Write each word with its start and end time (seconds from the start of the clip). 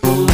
Pour. 0.00 0.26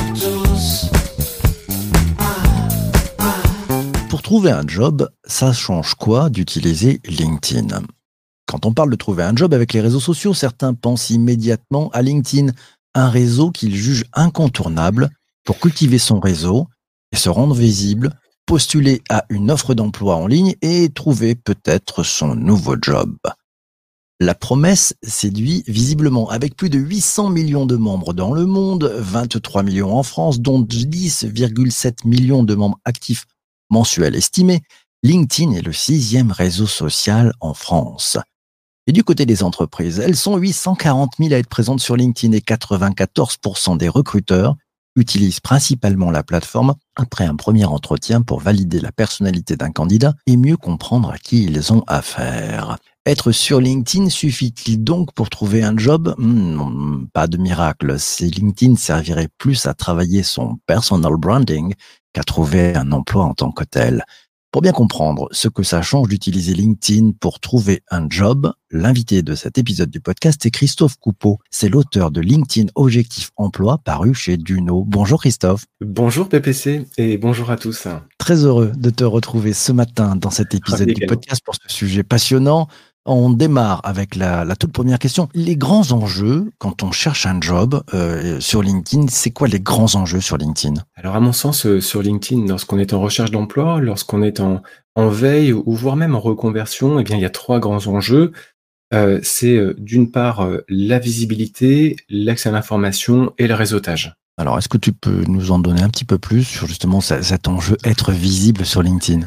Pour 4.09 4.23
trouver 4.23 4.51
un 4.51 4.67
job, 4.67 5.09
ça 5.25 5.53
change 5.53 5.95
quoi 5.95 6.31
d'utiliser 6.31 7.01
LinkedIn? 7.07 7.83
Quand 8.47 8.67
on 8.67 8.73
parle 8.73 8.91
de 8.91 8.97
trouver 8.97 9.23
un 9.23 9.37
job 9.37 9.55
avec 9.55 9.73
les 9.73 9.81
réseaux 9.81 10.01
sociaux, 10.01 10.35
certains 10.35 10.75
pensent 10.75 11.11
immédiatement 11.11 11.91
à 11.91 12.03
LinkedIn, 12.03 12.53
un 12.95 13.09
réseau 13.09 13.51
qu'ils 13.51 13.77
jugent 13.77 14.07
incontournable 14.13 15.11
pour 15.45 15.59
cultiver 15.59 15.99
son 15.99 16.21
réseau 16.21 16.67
et 17.13 17.17
se 17.17 17.29
rendre 17.29 17.55
visible, 17.55 18.19
postuler 18.47 19.03
à 19.09 19.25
une 19.29 19.51
offre 19.51 19.75
d'emploi 19.75 20.17
en 20.17 20.27
ligne 20.27 20.55
et 20.63 20.89
trouver 20.89 21.35
peut-être 21.35 22.03
son 22.03 22.35
nouveau 22.35 22.77
job. 22.81 23.17
La 24.21 24.35
promesse 24.35 24.95
séduit 25.05 25.63
visiblement 25.69 26.29
avec 26.29 26.57
plus 26.57 26.71
de 26.71 26.79
800 26.79 27.31
millions 27.31 27.67
de 27.67 27.77
membres 27.77 28.13
dans 28.13 28.33
le 28.33 28.47
monde, 28.47 28.93
23 28.99 29.63
millions 29.63 29.97
en 29.97 30.03
France, 30.03 30.41
dont 30.41 30.61
10,7 30.61 32.05
millions 32.05 32.43
de 32.43 32.57
membres 32.57 32.81
actifs 32.85 33.27
mensuels 33.71 34.17
estimés. 34.17 34.63
LinkedIn 35.05 35.53
est 35.53 35.63
le 35.63 35.73
sixième 35.73 36.33
réseau 36.33 36.67
social 36.67 37.33
en 37.41 37.55
France. 37.55 38.19
Et 38.89 38.93
du 38.93 39.05
côté 39.05 39.25
des 39.25 39.45
entreprises, 39.45 40.01
elles 40.01 40.17
sont 40.17 40.37
840 40.37 41.13
000 41.21 41.33
à 41.33 41.37
être 41.37 41.49
présentes 41.49 41.81
sur 41.81 41.95
LinkedIn 41.95 42.33
et 42.33 42.41
94% 42.41 43.77
des 43.77 43.89
recruteurs 43.89 44.57
utilisent 44.97 45.39
principalement 45.39 46.11
la 46.11 46.25
plateforme 46.25 46.75
après 46.97 47.25
un 47.25 47.37
premier 47.37 47.67
entretien 47.67 48.23
pour 48.23 48.41
valider 48.41 48.81
la 48.81 48.91
personnalité 48.91 49.57
d'un 49.57 49.71
candidat 49.71 50.15
et 50.27 50.37
mieux 50.37 50.57
comprendre 50.57 51.11
à 51.11 51.19
qui 51.19 51.45
ils 51.45 51.73
ont 51.73 51.85
affaire. 51.87 52.79
Être 53.09 53.33
sur 53.33 53.59
LinkedIn 53.59 54.11
suffit-il 54.11 54.85
donc 54.85 55.15
pour 55.15 55.31
trouver 55.31 55.63
un 55.63 55.75
job? 55.75 56.15
Hmm, 56.19 57.07
Pas 57.15 57.27
de 57.27 57.39
miracle. 57.39 57.99
Si 57.99 58.29
LinkedIn 58.29 58.77
servirait 58.77 59.31
plus 59.39 59.65
à 59.65 59.73
travailler 59.73 60.23
son 60.23 60.59
personal 60.67 61.15
branding 61.17 61.73
qu'à 62.13 62.23
trouver 62.23 62.75
un 62.75 62.93
emploi 62.93 63.25
en 63.25 63.33
tant 63.33 63.51
que 63.51 63.65
tel. 63.65 64.05
Pour 64.53 64.61
bien 64.61 64.73
comprendre 64.73 65.27
ce 65.31 65.49
que 65.49 65.63
ça 65.63 65.81
change 65.81 66.09
d'utiliser 66.09 66.53
LinkedIn 66.53 67.13
pour 67.19 67.41
trouver 67.41 67.83
un 67.91 68.07
job, 68.11 68.53
l'invité 68.71 69.23
de 69.23 69.35
cet 69.35 69.57
épisode 69.57 69.89
du 69.89 70.01
podcast 70.01 70.45
est 70.45 70.51
Christophe 70.51 70.97
Coupeau. 70.99 71.39
C'est 71.51 71.71
l'auteur 71.71 72.11
de 72.11 72.21
LinkedIn 72.21 72.69
Objectif 72.75 73.31
Emploi 73.37 73.79
paru 73.79 74.13
chez 74.13 74.37
Duno. 74.37 74.85
Bonjour 74.87 75.21
Christophe. 75.21 75.65
Bonjour 75.81 76.29
PPC 76.29 76.87
et 76.99 77.17
bonjour 77.17 77.51
à 77.51 77.57
tous. 77.57 77.89
Très 78.19 78.45
heureux 78.45 78.73
de 78.77 78.91
te 78.91 79.05
retrouver 79.05 79.55
ce 79.55 79.73
matin 79.73 80.15
dans 80.15 80.31
cet 80.31 80.55
épisode 80.55 80.91
du 80.91 81.07
podcast 81.07 81.41
pour 81.43 81.55
ce 81.55 81.75
sujet 81.75 82.03
passionnant. 82.03 82.69
On 83.07 83.31
démarre 83.31 83.81
avec 83.85 84.17
la, 84.17 84.45
la 84.45 84.55
toute 84.55 84.73
première 84.73 84.99
question. 84.99 85.29
Les 85.33 85.57
grands 85.57 85.93
enjeux 85.93 86.51
quand 86.59 86.83
on 86.83 86.93
cherche 86.93 87.25
un 87.25 87.41
job 87.41 87.83
euh, 87.95 88.39
sur 88.39 88.63
LinkedIn, 88.63 89.07
c'est 89.09 89.31
quoi 89.31 89.49
les 89.49 89.61
grands 89.61 89.95
enjeux 89.95 90.21
sur 90.21 90.37
LinkedIn? 90.37 90.75
Alors 90.95 91.17
à 91.17 91.21
mon 91.21 91.33
sens, 91.33 91.65
euh, 91.65 91.81
sur 91.81 92.03
LinkedIn, 92.03 92.47
lorsqu'on 92.47 92.79
est 92.79 92.93
en 92.93 93.01
recherche 93.01 93.31
d'emploi, 93.31 93.81
lorsqu'on 93.81 94.23
est 94.23 94.41
en, 94.41 94.63
en 94.95 95.09
veille 95.09 95.53
ou 95.53 95.75
voire 95.75 95.97
même 95.97 96.15
en 96.15 96.21
reconversion, 96.21 97.01
eh 97.01 97.05
bien 97.05 97.17
il 97.17 97.23
y 97.23 97.27
a 97.27 97.31
trois 97.31 97.61
grands 97.61 97.87
enjeux. 97.87 98.33
Euh, 98.93 99.21
c'est 99.23 99.59
d'une 99.79 100.11
part 100.11 100.47
la 100.69 100.99
visibilité, 100.99 101.97
l'accès 102.09 102.49
à 102.49 102.53
l'information 102.53 103.33
et 103.39 103.47
le 103.47 103.55
réseautage. 103.55 104.15
Alors, 104.39 104.57
est-ce 104.57 104.69
que 104.69 104.79
tu 104.79 104.93
peux 104.93 105.25
nous 105.27 105.51
en 105.51 105.59
donner 105.59 105.83
un 105.83 105.89
petit 105.89 106.05
peu 106.05 106.17
plus 106.17 106.45
sur 106.45 106.67
justement 106.67 107.01
ce- 107.01 107.23
cet 107.23 107.49
enjeu 107.49 107.77
être 107.85 108.13
visible 108.13 108.65
sur 108.65 108.83
LinkedIn? 108.83 109.27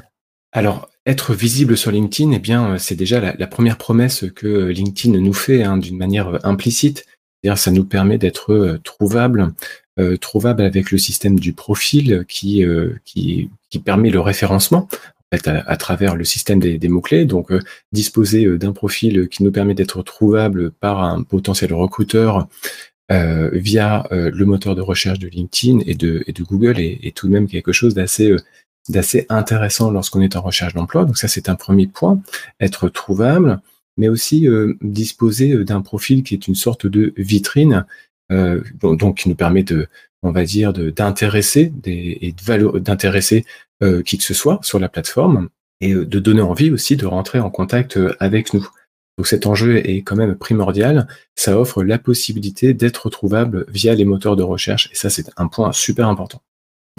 Alors, 0.53 0.87
être 1.05 1.33
visible 1.33 1.77
sur 1.77 1.91
LinkedIn, 1.91 2.31
eh 2.31 2.39
bien, 2.39 2.73
euh, 2.73 2.77
c'est 2.77 2.95
déjà 2.95 3.19
la, 3.19 3.47
première 3.47 3.77
promesse 3.77 4.25
que 4.35 4.47
euh, 4.47 4.71
LinkedIn 4.71 5.17
nous 5.19 5.33
fait 5.33 5.63
hein, 5.63 5.77
d'une 5.77 5.97
manière 5.97 6.35
euh, 6.35 6.39
implicite. 6.43 7.05
C'est-à-dire, 7.43 7.57
ça 7.57 7.71
nous 7.71 7.85
permet 7.85 8.19
d'être 8.19 8.79
trouvable, 8.83 9.51
trouvable 10.19 10.61
avec 10.61 10.91
le 10.91 10.99
système 10.99 11.39
du 11.39 11.53
profil 11.53 12.23
qui, 12.27 12.63
qui, 13.03 13.49
permet 13.83 14.11
le 14.11 14.19
référencement 14.19 14.87
à, 15.31 15.77
travers 15.77 16.15
le 16.15 16.23
système 16.23 16.59
des, 16.59 16.87
mots-clés. 16.87 17.25
Donc, 17.25 17.51
disposer 17.91 18.59
d'un 18.59 18.73
profil 18.73 19.27
qui 19.27 19.41
nous 19.41 19.51
permet 19.51 19.73
d'être 19.73 20.03
trouvable 20.03 20.69
par 20.69 21.03
un 21.03 21.23
potentiel 21.23 21.73
recruteur 21.73 22.47
via 23.09 24.05
le 24.11 24.45
moteur 24.45 24.75
de 24.75 24.81
recherche 24.81 25.17
de 25.17 25.27
LinkedIn 25.27 25.79
et 25.87 25.95
de, 25.95 26.23
Google 26.41 26.79
est, 26.79 27.15
tout 27.15 27.25
de 27.25 27.31
même 27.31 27.47
quelque 27.47 27.71
chose 27.71 27.95
d'assez 27.95 28.35
d'assez 28.89 29.25
intéressant 29.29 29.91
lorsqu'on 29.91 30.21
est 30.21 30.35
en 30.35 30.41
recherche 30.41 30.73
d'emploi. 30.73 31.05
Donc 31.05 31.17
ça, 31.17 31.27
c'est 31.27 31.49
un 31.49 31.55
premier 31.55 31.87
point, 31.87 32.21
être 32.59 32.89
trouvable, 32.89 33.61
mais 33.97 34.09
aussi 34.09 34.47
euh, 34.47 34.73
disposer 34.81 35.51
euh, 35.51 35.65
d'un 35.65 35.81
profil 35.81 36.23
qui 36.23 36.33
est 36.33 36.47
une 36.47 36.55
sorte 36.55 36.87
de 36.87 37.13
vitrine, 37.17 37.85
euh, 38.31 38.61
donc, 38.81 39.19
qui 39.19 39.29
nous 39.29 39.35
permet 39.35 39.63
de, 39.63 39.87
on 40.23 40.31
va 40.31 40.43
dire, 40.43 40.73
d'intéresser 40.73 41.73
et 41.85 42.33
d'intéresser 42.75 43.45
qui 44.05 44.17
que 44.19 44.23
ce 44.23 44.35
soit 44.35 44.59
sur 44.61 44.79
la 44.79 44.89
plateforme 44.89 45.49
et 45.81 45.95
de 45.95 46.19
donner 46.19 46.41
envie 46.41 46.69
aussi 46.69 46.95
de 46.95 47.07
rentrer 47.07 47.39
en 47.39 47.49
contact 47.49 47.99
avec 48.19 48.53
nous. 48.53 48.67
Donc 49.17 49.27
cet 49.27 49.47
enjeu 49.47 49.77
est 49.77 50.03
quand 50.03 50.15
même 50.15 50.35
primordial. 50.35 51.07
Ça 51.35 51.59
offre 51.59 51.83
la 51.83 51.97
possibilité 51.97 52.75
d'être 52.75 53.09
trouvable 53.09 53.65
via 53.69 53.95
les 53.95 54.05
moteurs 54.05 54.35
de 54.35 54.43
recherche 54.43 54.87
et 54.91 54.95
ça, 54.95 55.09
c'est 55.09 55.31
un 55.35 55.47
point 55.47 55.71
super 55.71 56.07
important. 56.07 56.41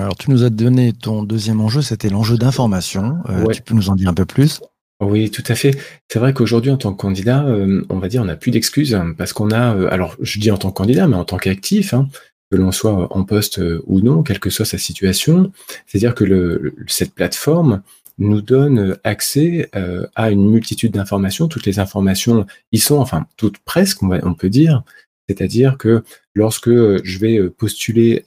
Alors, 0.03 0.17
tu 0.17 0.31
nous 0.31 0.43
as 0.45 0.51
donné 0.51 0.93
ton 0.93 1.23
deuxième 1.23 1.61
enjeu, 1.61 1.81
c'était 1.83 2.09
l'enjeu 2.09 2.37
d'information. 2.37 3.19
Euh, 3.29 3.45
Ouais. 3.45 3.55
Tu 3.55 3.63
peux 3.63 3.75
nous 3.75 3.89
en 3.89 3.95
dire 3.95 4.09
un 4.09 4.15
peu 4.15 4.25
plus? 4.25 4.61
Oui, 5.01 5.31
tout 5.31 5.43
à 5.49 5.55
fait. 5.55 5.77
C'est 6.09 6.19
vrai 6.19 6.33
qu'aujourd'hui, 6.33 6.71
en 6.71 6.77
tant 6.77 6.93
que 6.93 7.01
candidat, 7.01 7.45
euh, 7.45 7.85
on 7.89 7.99
va 7.99 8.09
dire, 8.09 8.23
on 8.23 8.27
n'a 8.27 8.37
plus 8.37 8.51
d'excuses 8.51 8.95
hein, 8.95 9.15
parce 9.17 9.33
qu'on 9.33 9.51
a, 9.51 9.75
euh, 9.75 9.89
alors 9.91 10.17
je 10.21 10.39
dis 10.39 10.51
en 10.51 10.59
tant 10.59 10.71
que 10.71 10.75
candidat, 10.77 11.09
mais 11.09 11.17
en 11.17 11.25
tant 11.25 11.39
qu'actif, 11.39 11.93
hein, 11.95 12.09
que 12.51 12.57
l'on 12.57 12.71
soit 12.73 13.17
en 13.17 13.25
poste 13.25 13.61
ou 13.87 14.01
non, 14.01 14.23
quelle 14.23 14.39
que 14.39 14.51
soit 14.51 14.65
sa 14.67 14.79
situation, 14.79 15.51
c'est-à-dire 15.87 16.15
que 16.15 16.25
le, 16.25 16.75
cette 16.87 17.15
plateforme 17.15 17.83
nous 18.19 18.43
donne 18.43 18.97
accès 19.05 19.71
à 20.15 20.31
une 20.31 20.51
multitude 20.51 20.93
d'informations. 20.93 21.49
Toutes 21.49 21.65
les 21.65 21.79
informations 21.79 22.47
y 22.71 22.79
sont, 22.79 22.99
enfin 22.99 23.27
toutes 23.39 23.59
presque, 23.59 24.03
on, 24.03 24.09
va- 24.09 24.21
on 24.23 24.35
peut 24.35 24.51
dire. 24.51 24.83
C'est-à-dire 25.33 25.79
que 25.79 26.03
lorsque 26.35 26.71
je 26.71 27.19
vais 27.19 27.39
euh, 27.39 27.51
postuler 27.51 28.25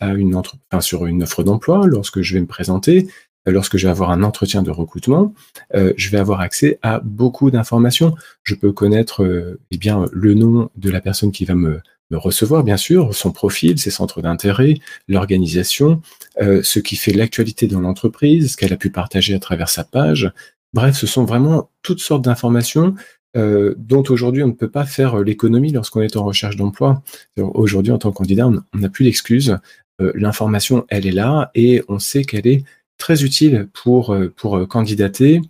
sur 0.81 1.05
une 1.05 1.23
offre 1.23 1.43
d'emploi, 1.43 1.85
lorsque 1.85 2.21
je 2.21 2.33
vais 2.33 2.41
me 2.41 2.47
présenter, 2.47 3.07
euh, 3.47 3.51
lorsque 3.51 3.77
je 3.77 3.85
vais 3.85 3.91
avoir 3.91 4.09
un 4.09 4.23
entretien 4.23 4.63
de 4.63 4.71
recrutement, 4.71 5.33
euh, 5.75 5.93
je 5.97 6.09
vais 6.09 6.17
avoir 6.17 6.41
accès 6.41 6.79
à 6.81 6.99
beaucoup 7.03 7.51
d'informations. 7.51 8.15
Je 8.43 8.55
peux 8.55 8.71
connaître 8.71 9.57
eh 9.71 9.77
bien 9.77 10.05
le 10.11 10.33
nom 10.33 10.69
de 10.75 10.89
la 10.89 11.01
personne 11.01 11.31
qui 11.31 11.45
va 11.45 11.55
me, 11.55 11.79
recevoir, 12.11 12.63
bien 12.63 12.77
sûr, 12.77 13.13
son 13.13 13.31
profil, 13.31 13.77
ses 13.77 13.89
centres 13.89 14.21
d'intérêt, 14.21 14.75
l'organisation, 15.09 16.01
ce 16.39 16.79
qui 16.79 16.95
fait 16.95 17.11
l'actualité 17.11 17.67
dans 17.67 17.81
l'entreprise, 17.81 18.53
ce 18.53 18.57
qu'elle 18.57 18.71
a 18.71 18.77
pu 18.77 18.89
partager 18.89 19.33
à 19.33 19.39
travers 19.39 19.67
sa 19.67 19.83
page. 19.83 20.31
Bref, 20.71 20.95
ce 20.95 21.07
sont 21.07 21.25
vraiment 21.25 21.71
toutes 21.81 21.99
sortes 21.99 22.23
d'informations 22.23 22.95
euh, 23.35 23.75
dont 23.77 24.03
aujourd'hui 24.09 24.43
on 24.43 24.47
ne 24.47 24.53
peut 24.53 24.69
pas 24.69 24.85
faire 24.85 25.19
euh, 25.19 25.23
l'économie 25.23 25.71
lorsqu'on 25.71 26.01
est 26.01 26.15
en 26.15 26.23
recherche 26.23 26.55
d'emploi. 26.55 27.03
Aujourd'hui, 27.37 27.91
en 27.91 27.97
tant 27.97 28.11
que 28.11 28.17
candidat, 28.17 28.47
on 28.47 28.77
n'a 28.77 28.89
plus 28.89 29.05
d'excuses. 29.05 29.57
Euh, 30.01 30.11
L'information, 30.15 30.85
elle 30.89 31.05
est 31.05 31.11
là 31.11 31.51
et 31.55 31.83
on 31.87 31.99
sait 31.99 32.23
qu'elle 32.23 32.47
est 32.47 32.63
très 32.97 33.23
utile 33.23 33.67
pour, 33.73 34.13
euh, 34.13 34.33
pour 34.35 34.67
candidater, 34.67 35.41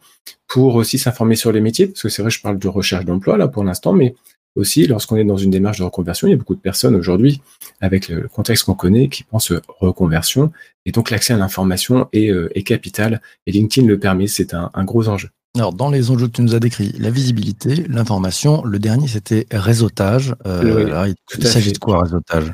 pour 0.47 0.75
aussi 0.75 0.97
s'informer 0.97 1.35
sur 1.35 1.51
les 1.51 1.61
métiers, 1.61 1.87
parce 1.87 2.01
que 2.01 2.09
c'est 2.09 2.21
vrai, 2.21 2.31
je 2.31 2.41
parle 2.41 2.59
de 2.59 2.67
recherche 2.67 3.05
d'emploi 3.05 3.37
là 3.37 3.47
pour 3.47 3.63
l'instant, 3.63 3.93
mais 3.93 4.15
aussi 4.55 4.87
lorsqu'on 4.87 5.17
est 5.17 5.25
dans 5.25 5.37
une 5.37 5.51
démarche 5.51 5.79
de 5.79 5.83
reconversion, 5.83 6.27
il 6.27 6.31
y 6.31 6.33
a 6.33 6.37
beaucoup 6.37 6.55
de 6.55 6.61
personnes 6.61 6.95
aujourd'hui, 6.95 7.41
avec 7.81 8.07
le 8.07 8.27
contexte 8.27 8.63
qu'on 8.63 8.73
connaît, 8.73 9.09
qui 9.09 9.23
pensent 9.23 9.51
reconversion, 9.79 10.51
et 10.85 10.91
donc 10.91 11.11
l'accès 11.11 11.33
à 11.33 11.37
l'information 11.37 12.07
est, 12.13 12.31
est 12.55 12.63
capital, 12.63 13.21
et 13.47 13.51
LinkedIn 13.51 13.85
le 13.85 13.99
permet, 13.99 14.27
c'est 14.27 14.53
un 14.53 14.85
gros 14.85 15.09
enjeu. 15.09 15.29
Alors, 15.55 15.73
dans 15.73 15.89
les 15.89 16.11
enjeux 16.11 16.27
que 16.27 16.33
tu 16.33 16.41
nous 16.41 16.53
as 16.55 16.59
décrits, 16.59 16.93
la 16.99 17.09
visibilité, 17.09 17.75
l'information, 17.87 18.63
le 18.65 18.77
dernier, 18.79 19.07
c'était 19.07 19.47
réseautage. 19.51 20.35
Euh, 20.45 20.83
Oui, 20.85 20.89
là, 20.91 21.07
il 21.07 21.47
s'agit 21.47 21.71
de 21.71 21.77
quoi, 21.77 22.01
réseautage? 22.03 22.51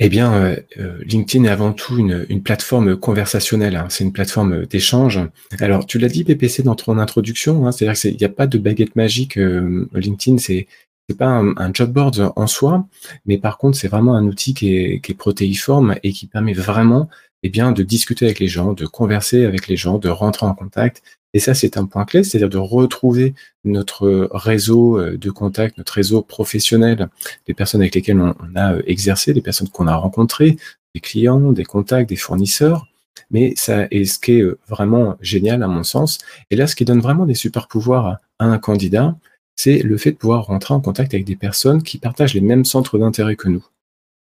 Eh 0.00 0.08
bien, 0.08 0.32
euh, 0.34 0.56
euh, 0.78 0.98
LinkedIn 1.04 1.44
est 1.44 1.48
avant 1.48 1.72
tout 1.72 1.98
une, 1.98 2.26
une 2.28 2.42
plateforme 2.42 2.96
conversationnelle. 2.96 3.76
hein. 3.76 3.86
C'est 3.90 4.02
une 4.04 4.12
plateforme 4.12 4.66
d'échange. 4.66 5.20
Alors, 5.60 5.86
tu 5.86 5.98
l'as 5.98 6.08
dit, 6.08 6.24
PPC, 6.24 6.62
dans 6.62 6.74
ton 6.74 6.98
introduction. 6.98 7.66
Hein, 7.66 7.72
C'est-à-dire 7.72 8.00
qu'il 8.00 8.16
n'y 8.16 8.24
a 8.24 8.28
pas 8.28 8.46
de 8.46 8.58
baguette 8.58 8.96
magique. 8.96 9.36
euh, 9.38 9.88
LinkedIn, 9.94 10.38
c'est 10.38 10.66
c'est 11.10 11.18
pas 11.18 11.26
un, 11.28 11.54
un 11.58 11.70
job 11.74 11.92
board 11.92 12.32
en 12.34 12.46
soi, 12.46 12.88
mais 13.26 13.36
par 13.36 13.58
contre, 13.58 13.76
c'est 13.76 13.88
vraiment 13.88 14.14
un 14.14 14.24
outil 14.24 14.54
qui 14.54 14.74
est, 14.74 15.00
qui 15.00 15.12
est 15.12 15.14
protéiforme 15.14 15.96
et 16.02 16.12
qui 16.12 16.26
permet 16.26 16.54
vraiment, 16.54 17.10
eh 17.42 17.50
bien, 17.50 17.72
de 17.72 17.82
discuter 17.82 18.24
avec 18.24 18.38
les 18.40 18.48
gens, 18.48 18.72
de 18.72 18.86
converser 18.86 19.44
avec 19.44 19.68
les 19.68 19.76
gens, 19.76 19.98
de 19.98 20.08
rentrer 20.08 20.46
en 20.46 20.54
contact. 20.54 21.02
Et 21.34 21.40
ça, 21.40 21.52
c'est 21.52 21.76
un 21.76 21.84
point 21.84 22.04
clé, 22.04 22.24
c'est-à-dire 22.24 22.48
de 22.48 22.58
retrouver 22.58 23.34
notre 23.64 24.28
réseau 24.32 24.98
euh, 24.98 25.18
de 25.18 25.30
contact, 25.30 25.76
notre 25.76 25.92
réseau 25.92 26.22
professionnel, 26.22 27.08
des 27.46 27.54
personnes 27.54 27.82
avec 27.82 27.94
lesquelles 27.94 28.20
on, 28.20 28.34
a 28.54 28.74
euh, 28.74 28.82
exercé, 28.86 29.34
des 29.34 29.42
personnes 29.42 29.68
qu'on 29.68 29.88
a 29.88 29.96
rencontrées, 29.96 30.56
des 30.94 31.00
clients, 31.00 31.52
des 31.52 31.64
contacts, 31.64 32.08
des 32.08 32.16
fournisseurs. 32.16 32.86
Mais 33.30 33.54
ça 33.56 33.86
est 33.90 34.04
ce 34.04 34.18
qui 34.18 34.38
est 34.38 34.42
euh, 34.42 34.58
vraiment 34.68 35.16
génial 35.20 35.62
à 35.62 35.66
mon 35.66 35.82
sens. 35.82 36.18
Et 36.50 36.56
là, 36.56 36.66
ce 36.66 36.76
qui 36.76 36.84
donne 36.84 37.00
vraiment 37.00 37.26
des 37.26 37.34
super 37.34 37.68
pouvoirs 37.68 38.06
à, 38.38 38.44
un 38.44 38.58
candidat, 38.58 39.16
c'est 39.56 39.78
le 39.78 39.96
fait 39.96 40.12
de 40.12 40.16
pouvoir 40.16 40.46
rentrer 40.46 40.74
en 40.74 40.80
contact 40.80 41.14
avec 41.14 41.26
des 41.26 41.36
personnes 41.36 41.82
qui 41.82 41.98
partagent 41.98 42.34
les 42.34 42.40
mêmes 42.40 42.64
centres 42.64 42.98
d'intérêt 42.98 43.36
que 43.36 43.48
nous, 43.48 43.64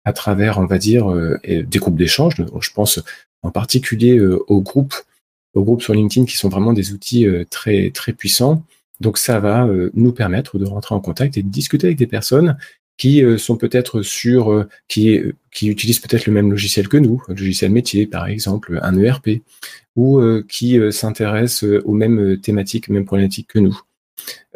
à 0.06 0.14
travers, 0.14 0.58
on 0.58 0.66
va 0.66 0.78
dire, 0.78 1.12
euh, 1.12 1.40
des 1.46 1.80
groupes 1.80 1.96
d'échange. 1.96 2.36
Je 2.38 2.70
pense 2.72 3.02
en 3.42 3.52
particulier 3.52 4.18
euh, 4.18 4.40
aux 4.48 4.62
groupes, 4.62 4.96
aux 5.54 5.64
groupes 5.64 5.82
sur 5.82 5.94
LinkedIn 5.94 6.26
qui 6.26 6.38
sont 6.38 6.50
vraiment 6.50 6.74
des 6.74 6.94
outils 6.94 7.28
euh, 7.28 7.46
très 7.50 7.92
très 7.92 8.14
puissants. 8.14 8.64
Donc 9.00 9.18
ça 9.18 9.40
va 9.40 9.68
nous 9.96 10.14
permettre 10.14 10.58
de 10.58 10.66
rentrer 10.66 10.96
en 10.96 11.02
contact 11.02 11.36
et 11.36 11.44
de 11.44 11.50
discuter 11.50 11.88
avec 11.88 11.98
des 11.98 12.08
personnes 12.08 12.58
qui 12.96 13.22
sont 13.38 13.58
peut-être 13.58 14.02
sur, 14.02 14.66
qui, 14.88 15.20
qui 15.52 15.68
utilisent 15.68 16.00
peut-être 16.00 16.26
le 16.26 16.32
même 16.32 16.50
logiciel 16.50 16.88
que 16.88 16.96
nous, 16.96 17.22
un 17.28 17.34
logiciel 17.34 17.72
métier 17.72 18.06
par 18.06 18.28
exemple, 18.28 18.80
un 18.82 18.98
ERP, 18.98 19.42
ou 19.98 20.22
qui 20.48 20.80
s'intéressent 20.92 21.66
aux 21.84 21.94
mêmes 21.94 22.40
thématiques, 22.40 22.88
mêmes 22.88 23.04
problématiques 23.04 23.48
que 23.48 23.60
nous. 23.60 23.78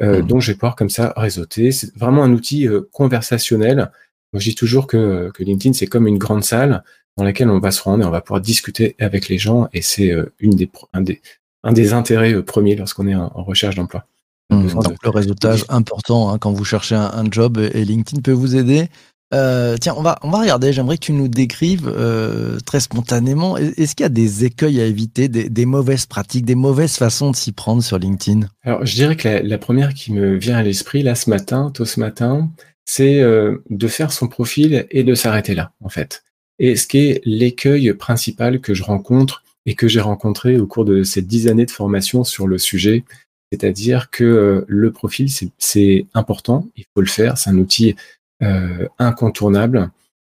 Euh, 0.01 0.21
mmh. 0.21 0.27
Donc, 0.27 0.41
je 0.41 0.51
vais 0.51 0.55
pouvoir 0.55 0.75
comme 0.75 0.89
ça 0.89 1.13
réseauter. 1.15 1.71
C'est 1.71 1.95
vraiment 1.95 2.23
un 2.23 2.31
outil 2.31 2.67
euh, 2.67 2.81
conversationnel. 2.91 3.91
Moi, 4.33 4.39
je 4.39 4.49
dis 4.49 4.55
toujours 4.55 4.87
que, 4.87 5.31
que 5.33 5.43
LinkedIn, 5.43 5.73
c'est 5.73 5.87
comme 5.87 6.07
une 6.07 6.17
grande 6.17 6.43
salle 6.43 6.83
dans 7.17 7.23
laquelle 7.23 7.49
on 7.49 7.59
va 7.59 7.71
se 7.71 7.81
rendre 7.81 8.03
et 8.03 8.07
on 8.07 8.11
va 8.11 8.21
pouvoir 8.21 8.41
discuter 8.41 8.95
avec 8.99 9.27
les 9.27 9.37
gens. 9.37 9.67
Et 9.73 9.81
c'est 9.81 10.11
euh, 10.11 10.33
une 10.39 10.51
des, 10.51 10.69
un, 10.93 11.01
des, 11.01 11.21
un 11.63 11.73
des 11.73 11.93
intérêts 11.93 12.41
premiers 12.43 12.75
lorsqu'on 12.75 13.07
est 13.07 13.15
en, 13.15 13.29
recherche 13.43 13.75
d'emploi. 13.75 14.05
Mmh. 14.49 14.67
donc, 14.69 15.03
le 15.03 15.09
réseautage 15.09 15.65
important 15.67 16.29
hein, 16.29 16.37
quand 16.37 16.53
vous 16.53 16.63
cherchez 16.63 16.95
un, 16.95 17.11
un, 17.13 17.25
job 17.29 17.57
et 17.57 17.83
LinkedIn 17.83 18.21
peut 18.21 18.31
vous 18.31 18.55
aider. 18.55 18.87
Euh, 19.33 19.75
tiens, 19.79 19.93
on 19.97 20.01
va, 20.01 20.17
on 20.21 20.29
va 20.29 20.39
regarder. 20.39 20.71
J'aimerais 20.71 20.97
que 20.97 21.05
tu 21.05 21.11
nous 21.11 21.27
décrives 21.27 21.91
euh, 21.93 22.59
très 22.65 22.79
spontanément. 22.79 23.57
Est-ce 23.57 23.95
qu'il 23.95 24.03
y 24.03 24.05
a 24.05 24.09
des 24.09 24.45
écueils 24.45 24.79
à 24.79 24.85
éviter, 24.85 25.27
des, 25.27 25.65
mauvaises 25.65 26.05
pratiques, 26.05 26.45
des 26.45 26.55
mauvaises 26.55 26.95
façons 26.95 27.31
de 27.31 27.35
s'y 27.35 27.51
prendre 27.51 27.83
sur 27.83 27.97
LinkedIn? 27.97 28.47
Alors, 28.63 28.85
je 28.85 28.95
dirais 28.95 29.15
que 29.15 29.27
la, 29.27 29.57
première 29.57 29.93
qui 29.93 30.13
me 30.13 30.35
vient 30.35 30.57
à 30.57 30.63
l'esprit, 30.63 31.03
là, 31.03 31.15
ce 31.15 31.29
matin, 31.29 31.71
tôt 31.73 31.85
ce 31.85 31.99
matin, 31.99 32.49
c'est 32.85 33.19
euh, 33.19 33.63
de 33.69 33.87
faire 33.87 34.13
son 34.13 34.27
profil 34.27 34.87
et 34.91 35.03
de 35.03 35.13
s'arrêter 35.13 35.55
là, 35.55 35.71
en 35.83 35.89
fait. 35.89 36.23
Et 36.59 36.75
ce 36.75 36.87
qui 36.87 37.09
est 37.09 37.21
l'écueil 37.25 37.93
principal 37.93 38.59
que 38.59 38.73
je 38.73 38.83
rencontre 38.83 39.43
et 39.65 39.75
que 39.75 39.87
j'ai 39.87 40.01
rencontré 40.01 40.57
au 40.57 40.65
cours 40.65 40.85
de 40.85 41.03
ces 41.03 41.21
dix 41.21 41.47
années 41.47 41.65
de 41.65 41.71
formation 41.71 42.23
sur 42.23 42.47
le 42.47 42.57
sujet, 42.57 43.03
c'est-à-dire 43.51 44.09
que 44.09 44.65
le 44.67 44.91
profil, 44.91 45.27
c'est 45.57 46.05
important, 46.13 46.67
il 46.75 46.85
faut 46.93 47.01
le 47.01 47.07
faire, 47.07 47.37
c'est 47.37 47.49
un 47.49 47.57
outil 47.57 47.95
euh, 48.43 48.87
incontournable 48.99 49.89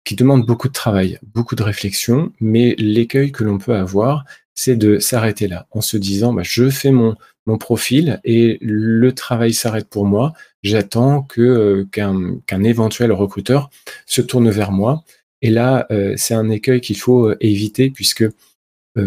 qui 0.03 0.15
demande 0.15 0.45
beaucoup 0.45 0.67
de 0.67 0.73
travail, 0.73 1.19
beaucoup 1.33 1.55
de 1.55 1.63
réflexion, 1.63 2.31
mais 2.39 2.75
l'écueil 2.77 3.31
que 3.31 3.43
l'on 3.43 3.57
peut 3.57 3.75
avoir, 3.75 4.23
c'est 4.53 4.75
de 4.75 4.99
s'arrêter 4.99 5.47
là, 5.47 5.67
en 5.71 5.81
se 5.81 5.97
disant, 5.97 6.31
bah, 6.31 6.43
je 6.43 6.69
fais 6.69 6.91
mon, 6.91 7.15
profil 7.59 8.19
et 8.25 8.57
le 8.59 9.13
travail 9.13 9.53
s'arrête 9.53 9.87
pour 9.87 10.05
moi. 10.05 10.33
J'attends 10.63 11.25
euh, 11.37 11.85
qu'un 11.91 12.63
éventuel 12.63 13.13
recruteur 13.13 13.69
se 14.05 14.21
tourne 14.21 14.49
vers 14.49 14.73
moi. 14.73 15.05
Et 15.41 15.49
là, 15.49 15.85
euh, 15.91 16.13
c'est 16.17 16.33
un 16.33 16.49
écueil 16.49 16.81
qu'il 16.81 16.97
faut 16.97 17.33
éviter 17.39 17.89
puisque 17.89 18.25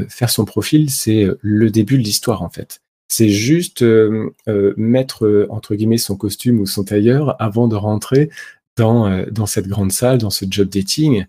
faire 0.09 0.31
son 0.31 0.45
profil, 0.45 0.89
c'est 0.89 1.27
le 1.41 1.69
début 1.69 1.99
de 1.99 2.05
l'histoire 2.05 2.43
en 2.43 2.49
fait. 2.49 2.81
C'est 3.09 3.29
juste 3.29 3.85
mettre 4.77 5.49
entre 5.51 5.75
guillemets 5.75 5.99
son 5.99 6.17
costume 6.17 6.61
ou 6.61 6.67
son 6.67 6.85
tailleur 6.85 7.35
avant 7.43 7.67
de 7.67 7.75
rentrer 7.75 8.31
euh, 8.81 9.27
dans, 9.31 9.47
cette 9.47 9.69
grande 9.69 9.93
salle, 9.93 10.19
dans 10.19 10.31
ce 10.31 10.45
job 10.49 10.69
dating. 10.69 11.27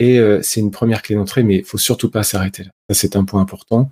Et 0.00 0.18
euh, 0.18 0.40
c'est 0.42 0.60
une 0.60 0.70
première 0.70 1.02
clé 1.02 1.14
d'entrée, 1.16 1.42
mais 1.42 1.58
il 1.58 1.64
faut 1.64 1.78
surtout 1.78 2.10
pas 2.10 2.22
s'arrêter 2.22 2.64
là. 2.64 2.70
Ça, 2.88 2.94
c'est 2.94 3.16
un 3.16 3.24
point 3.24 3.40
important. 3.40 3.90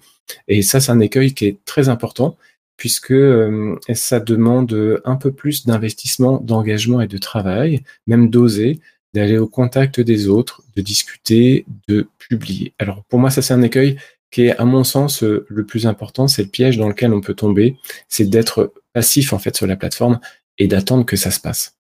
Et 0.48 0.62
ça, 0.62 0.80
c'est 0.80 0.92
un 0.92 1.00
écueil 1.00 1.34
qui 1.34 1.46
est 1.46 1.64
très 1.64 1.88
important 1.88 2.36
puisque 2.76 3.12
euh, 3.12 3.76
ça 3.94 4.18
demande 4.18 5.00
un 5.04 5.16
peu 5.16 5.30
plus 5.30 5.66
d'investissement, 5.66 6.38
d'engagement 6.38 7.00
et 7.00 7.06
de 7.06 7.18
travail, 7.18 7.82
même 8.06 8.30
d'oser, 8.30 8.80
d'aller 9.14 9.38
au 9.38 9.46
contact 9.46 10.00
des 10.00 10.28
autres, 10.28 10.62
de 10.76 10.82
discuter, 10.82 11.66
de 11.88 12.08
publier. 12.18 12.74
Alors 12.78 13.04
pour 13.08 13.18
moi, 13.18 13.30
ça 13.30 13.42
c'est 13.42 13.54
un 13.54 13.62
écueil 13.62 13.96
qui 14.30 14.46
est, 14.46 14.56
à 14.56 14.64
mon 14.64 14.82
sens, 14.82 15.22
le 15.22 15.66
plus 15.66 15.86
important, 15.86 16.26
c'est 16.26 16.42
le 16.42 16.48
piège 16.48 16.78
dans 16.78 16.88
lequel 16.88 17.12
on 17.12 17.20
peut 17.20 17.34
tomber, 17.34 17.76
c'est 18.08 18.24
d'être 18.24 18.72
passif 18.94 19.32
en 19.32 19.38
fait 19.38 19.54
sur 19.54 19.66
la 19.66 19.76
plateforme 19.76 20.20
et 20.58 20.68
d'attendre 20.68 21.04
que 21.04 21.16
ça 21.16 21.30
se 21.30 21.38
passe. 21.40 21.76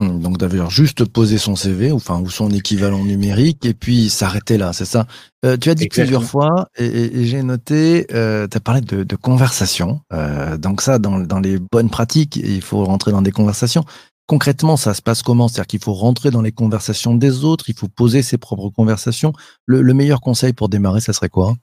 Hum, 0.00 0.18
donc 0.18 0.38
d'avoir 0.38 0.70
juste 0.70 1.04
posé 1.04 1.36
son 1.36 1.56
CV, 1.56 1.92
enfin 1.92 2.18
ou 2.20 2.30
son 2.30 2.48
équivalent 2.50 3.04
numérique, 3.04 3.66
et 3.66 3.74
puis 3.74 4.08
s'arrêter 4.08 4.56
là, 4.56 4.72
c'est 4.72 4.86
ça? 4.86 5.06
Euh, 5.44 5.58
tu 5.58 5.68
as 5.68 5.74
dit 5.74 5.88
plusieurs 5.88 6.24
fois, 6.24 6.68
et, 6.78 7.26
j'ai 7.26 7.42
noté, 7.42 8.06
euh, 8.14 8.48
tu 8.48 8.56
as 8.56 8.60
parlé 8.60 8.80
de, 8.80 9.16
conversation. 9.16 10.00
Euh, 10.14 10.56
donc 10.56 10.80
ça, 10.80 10.98
dans, 10.98 11.40
les 11.40 11.58
bonnes 11.58 11.90
pratiques, 11.90 12.36
il 12.36 12.62
faut 12.62 12.82
rentrer 12.84 13.10
dans 13.10 13.20
des 13.20 13.30
conversations. 13.30 13.84
Concrètement, 14.30 14.76
ça 14.76 14.94
se 14.94 15.02
passe 15.02 15.24
comment? 15.24 15.48
C'est-à-dire 15.48 15.66
qu'il 15.66 15.82
faut 15.82 15.92
rentrer 15.92 16.30
dans 16.30 16.40
les 16.40 16.52
conversations 16.52 17.16
des 17.16 17.44
autres, 17.44 17.64
il 17.68 17.74
faut 17.74 17.88
poser 17.88 18.22
ses 18.22 18.38
propres 18.38 18.70
conversations. 18.70 19.32
Le, 19.66 19.82
le 19.82 19.92
meilleur 19.92 20.20
conseil 20.20 20.52
pour 20.52 20.68
démarrer, 20.68 21.00
ça 21.00 21.12
serait 21.12 21.28
quoi? 21.28 21.56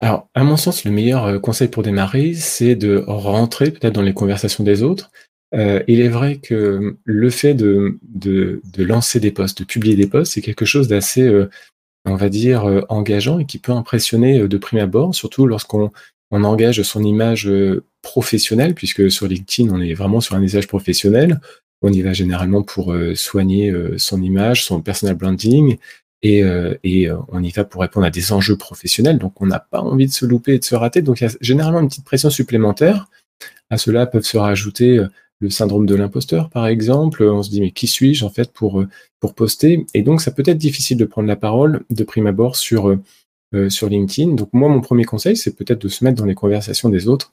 Alors, 0.00 0.28
à 0.34 0.44
mon 0.44 0.56
sens, 0.56 0.84
le 0.84 0.92
meilleur 0.92 1.40
conseil 1.40 1.66
pour 1.66 1.82
démarrer, 1.82 2.34
c'est 2.34 2.76
de 2.76 3.02
rentrer 3.08 3.72
peut-être 3.72 3.94
dans 3.94 4.02
les 4.02 4.14
conversations 4.14 4.62
des 4.62 4.84
autres, 4.84 5.10
euh, 5.54 5.82
il 5.88 6.00
est 6.00 6.08
vrai 6.08 6.36
que 6.36 6.96
le 7.02 7.30
fait 7.30 7.54
de, 7.54 7.98
lancer 8.76 9.18
des 9.18 9.32
posts, 9.32 9.58
de 9.58 9.64
publier 9.64 9.96
des 9.96 10.06
posts, 10.06 10.34
c'est 10.34 10.42
quelque 10.42 10.64
chose 10.64 10.88
d'assez, 10.88 11.22
euh, 11.22 11.50
on 12.04 12.14
va 12.14 12.28
dire, 12.28 12.64
euh, 12.64 12.82
engageant 12.88 13.38
et 13.38 13.44
qui 13.46 13.58
peut 13.58 13.72
impressionner 13.72 14.46
de 14.46 14.58
prime 14.58 14.80
abord, 14.80 15.14
surtout 15.14 15.46
lorsqu'on 15.46 15.90
on 16.30 16.44
engage 16.44 16.82
son 16.82 17.02
image 17.02 17.50
professionnelle, 18.02 18.74
puisque 18.74 19.10
sur 19.10 19.26
LinkedIn, 19.26 19.74
on 19.74 19.80
est 19.80 19.94
vraiment 19.94 20.20
sur 20.20 20.36
un 20.36 20.42
usage 20.42 20.68
professionnel. 20.68 21.40
On 21.82 21.92
y 21.92 22.02
va 22.02 22.12
généralement 22.12 22.62
pour 22.62 22.94
soigner 23.14 23.72
son 23.98 24.20
image, 24.22 24.64
son 24.64 24.80
personal 24.82 25.14
branding, 25.14 25.78
et, 26.22 26.42
et 26.82 27.08
on 27.28 27.42
y 27.42 27.50
va 27.50 27.64
pour 27.64 27.82
répondre 27.82 28.04
à 28.04 28.10
des 28.10 28.32
enjeux 28.32 28.56
professionnels. 28.56 29.18
Donc, 29.18 29.40
on 29.40 29.46
n'a 29.46 29.60
pas 29.60 29.80
envie 29.80 30.06
de 30.06 30.12
se 30.12 30.26
louper 30.26 30.54
et 30.54 30.58
de 30.58 30.64
se 30.64 30.74
rater. 30.74 31.02
Donc, 31.02 31.20
il 31.20 31.24
y 31.24 31.26
a 31.28 31.36
généralement 31.40 31.80
une 31.80 31.88
petite 31.88 32.04
pression 32.04 32.30
supplémentaire. 32.30 33.08
À 33.70 33.78
cela 33.78 34.06
peuvent 34.06 34.24
se 34.24 34.38
rajouter 34.38 35.06
le 35.40 35.50
syndrome 35.50 35.86
de 35.86 35.94
l'imposteur, 35.94 36.50
par 36.50 36.66
exemple. 36.66 37.22
On 37.22 37.42
se 37.42 37.50
dit, 37.50 37.60
mais 37.60 37.70
qui 37.70 37.86
suis-je, 37.86 38.24
en 38.24 38.30
fait, 38.30 38.52
pour, 38.52 38.80
euh, 38.80 38.88
poster? 39.36 39.86
Et 39.94 40.02
donc, 40.02 40.20
ça 40.20 40.30
peut 40.30 40.42
être 40.46 40.58
difficile 40.58 40.96
de 40.96 41.04
prendre 41.04 41.28
la 41.28 41.36
parole 41.36 41.84
de 41.90 42.04
prime 42.04 42.26
abord 42.26 42.56
euh, 42.72 42.96
euh, 43.54 43.70
sur 43.70 43.88
LinkedIn. 43.88 44.34
Donc, 44.34 44.48
moi, 44.52 44.68
mon 44.68 44.80
premier 44.80 45.04
conseil, 45.04 45.36
c'est 45.36 45.54
peut-être 45.54 45.82
de 45.82 45.88
se 45.88 46.04
mettre 46.04 46.16
dans 46.16 46.26
les 46.26 46.34
conversations 46.34 46.88
des 46.88 47.08
autres, 47.08 47.32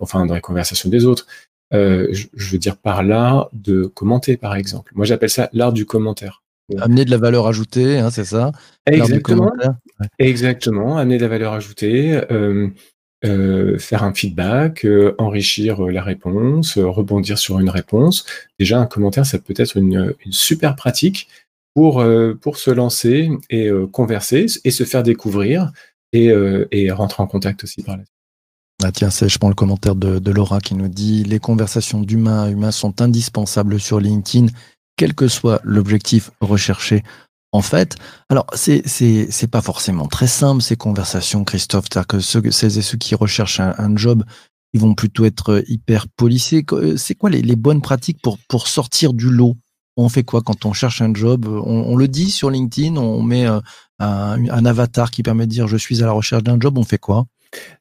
enfin, 0.00 0.24
dans 0.26 0.34
les 0.34 0.40
conversations 0.40 0.88
des 0.88 1.04
autres. 1.04 1.26
Je, 1.72 2.26
veux 2.50 2.58
dire 2.58 2.76
par 2.76 3.02
là 3.02 3.48
de 3.52 3.84
commenter, 3.84 4.36
par 4.36 4.56
exemple. 4.56 4.92
Moi, 4.94 5.06
j'appelle 5.06 5.30
ça 5.30 5.48
l'art 5.52 5.72
du 5.72 5.86
commentaire. 5.86 6.42
Amener 6.78 7.04
de 7.04 7.10
la 7.10 7.18
valeur 7.18 7.48
ajoutée, 7.48 7.98
hein, 7.98 8.10
c'est 8.10 8.24
ça? 8.24 8.52
Exactement. 8.86 9.52
Exactement, 10.18 10.98
amener 10.98 11.16
de 11.16 11.22
la 11.22 11.28
valeur 11.28 11.52
ajoutée. 11.52 12.20
Euh, 13.22 13.76
faire 13.76 14.02
un 14.02 14.14
feedback, 14.14 14.86
euh, 14.86 15.14
enrichir 15.18 15.84
euh, 15.84 15.90
la 15.90 16.02
réponse, 16.02 16.78
rebondir 16.78 17.38
sur 17.38 17.60
une 17.60 17.68
réponse. 17.68 18.24
Déjà, 18.58 18.78
un 18.78 18.86
commentaire, 18.86 19.26
ça 19.26 19.38
peut 19.38 19.52
être 19.58 19.76
une, 19.76 20.14
super 20.30 20.74
pratique 20.74 21.28
pour, 21.74 22.02
pour 22.40 22.56
se 22.56 22.70
lancer 22.70 23.30
et 23.48 23.70
converser 23.92 24.46
et 24.64 24.70
se 24.72 24.82
faire 24.82 25.04
découvrir 25.04 25.70
et, 26.12 26.32
et, 26.72 26.90
rentrer 26.90 27.22
en 27.22 27.28
contact 27.28 27.62
aussi 27.62 27.82
par 27.84 27.96
là. 27.96 28.02
Ah 28.82 28.92
tiens, 28.92 29.10
je 29.10 29.38
prends 29.38 29.48
le 29.50 29.54
commentaire 29.54 29.94
de, 29.94 30.30
Laura 30.30 30.60
qui 30.60 30.74
nous 30.74 30.88
dit 30.88 31.22
les 31.24 31.38
conversations 31.38 32.00
d'humain 32.00 32.44
à 32.44 32.50
humain 32.50 32.70
sont 32.70 33.02
indispensables 33.02 33.78
sur 33.78 34.00
LinkedIn, 34.00 34.46
quel 34.96 35.14
que 35.14 35.28
soit 35.28 35.60
l'objectif 35.64 36.30
recherché 36.40 37.02
en 37.52 37.62
fait, 37.62 37.96
alors 38.28 38.46
c'est 38.54 38.86
c'est 38.86 39.50
pas 39.50 39.60
forcément 39.60 40.06
très 40.06 40.28
simple 40.28 40.62
ces 40.62 40.76
conversations, 40.76 41.42
Christophe. 41.42 41.86
C'est-à-dire 41.90 42.06
que 42.06 42.20
ceux, 42.20 42.48
celles 42.52 42.78
et 42.78 42.82
ceux 42.82 42.96
qui 42.96 43.16
recherchent 43.16 43.58
un, 43.58 43.96
job, 43.96 44.22
ils 44.72 44.80
vont 44.80 44.94
plutôt 44.94 45.24
être 45.24 45.54
euh, 45.54 45.62
hyper 45.66 46.06
policiers. 46.06 46.64
Euh, 46.70 46.96
c'est 46.96 47.16
quoi 47.16 47.28
les, 47.28 47.56
bonnes 47.56 47.82
pratiques 47.82 48.22
pour 48.22 48.38
pour 48.48 48.68
sortir 48.68 49.12
du 49.12 49.30
lot? 49.30 49.56
On 49.96 50.08
fait 50.08 50.22
quoi 50.22 50.42
quand 50.42 50.64
on 50.64 50.72
cherche 50.72 51.02
un 51.02 51.12
job? 51.12 51.44
On, 51.46 51.96
le 51.96 52.06
dit 52.06 52.30
sur 52.30 52.50
LinkedIn, 52.50 52.96
on 52.96 53.20
met 53.20 53.48
euh, 53.48 53.60
un, 53.98 54.64
avatar 54.64 55.10
qui 55.10 55.24
permet 55.24 55.46
de 55.46 55.50
dire 55.50 55.66
je 55.66 55.76
suis 55.76 56.04
à 56.04 56.06
la 56.06 56.12
recherche 56.12 56.44
d'un 56.44 56.58
job. 56.60 56.78
On 56.78 56.84
fait 56.84 56.98
quoi? 56.98 57.26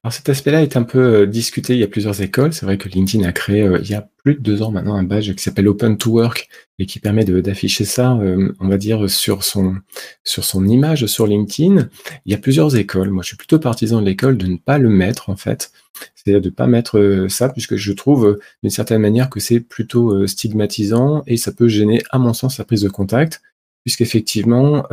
Alors 0.03 0.13
cet 0.13 0.29
aspect-là 0.29 0.63
est 0.63 0.77
un 0.77 0.83
peu 0.83 1.27
discuté. 1.27 1.73
Il 1.73 1.79
y 1.79 1.83
a 1.83 1.87
plusieurs 1.87 2.21
écoles. 2.21 2.53
C'est 2.53 2.65
vrai 2.65 2.77
que 2.77 2.89
LinkedIn 2.89 3.27
a 3.27 3.31
créé 3.31 3.69
il 3.81 3.89
y 3.89 3.93
a 3.93 4.09
plus 4.23 4.35
de 4.35 4.41
deux 4.41 4.61
ans 4.61 4.71
maintenant 4.71 4.95
un 4.95 5.03
badge 5.03 5.33
qui 5.33 5.43
s'appelle 5.43 5.67
Open 5.67 5.97
to 5.97 6.11
Work 6.11 6.49
et 6.79 6.85
qui 6.85 6.99
permet 6.99 7.23
d'afficher 7.25 7.85
ça, 7.85 8.13
euh, 8.17 8.53
on 8.59 8.67
va 8.67 8.77
dire, 8.77 9.09
sur 9.09 9.43
son, 9.43 9.75
sur 10.23 10.43
son 10.43 10.67
image 10.67 11.05
sur 11.07 11.27
LinkedIn. 11.27 11.89
Il 12.25 12.31
y 12.31 12.35
a 12.35 12.37
plusieurs 12.37 12.75
écoles. 12.75 13.09
Moi, 13.09 13.21
je 13.21 13.27
suis 13.27 13.37
plutôt 13.37 13.59
partisan 13.59 14.01
de 14.01 14.05
l'école 14.05 14.37
de 14.37 14.47
ne 14.47 14.57
pas 14.57 14.77
le 14.77 14.89
mettre, 14.89 15.29
en 15.29 15.35
fait. 15.35 15.71
C'est-à-dire 16.15 16.41
de 16.41 16.49
ne 16.49 16.53
pas 16.53 16.67
mettre 16.67 16.97
euh, 16.97 17.27
ça, 17.27 17.49
puisque 17.49 17.75
je 17.75 17.91
trouve, 17.91 18.27
euh, 18.27 18.39
d'une 18.63 18.71
certaine 18.71 19.01
manière, 19.01 19.29
que 19.29 19.39
c'est 19.39 19.59
plutôt 19.59 20.25
stigmatisant 20.25 21.23
et 21.27 21.37
ça 21.37 21.51
peut 21.51 21.67
gêner, 21.67 22.01
à 22.11 22.17
mon 22.17 22.33
sens, 22.33 22.57
la 22.57 22.65
prise 22.65 22.81
de 22.81 22.89
contact, 22.89 23.41
puisqu'effectivement, 23.83 24.85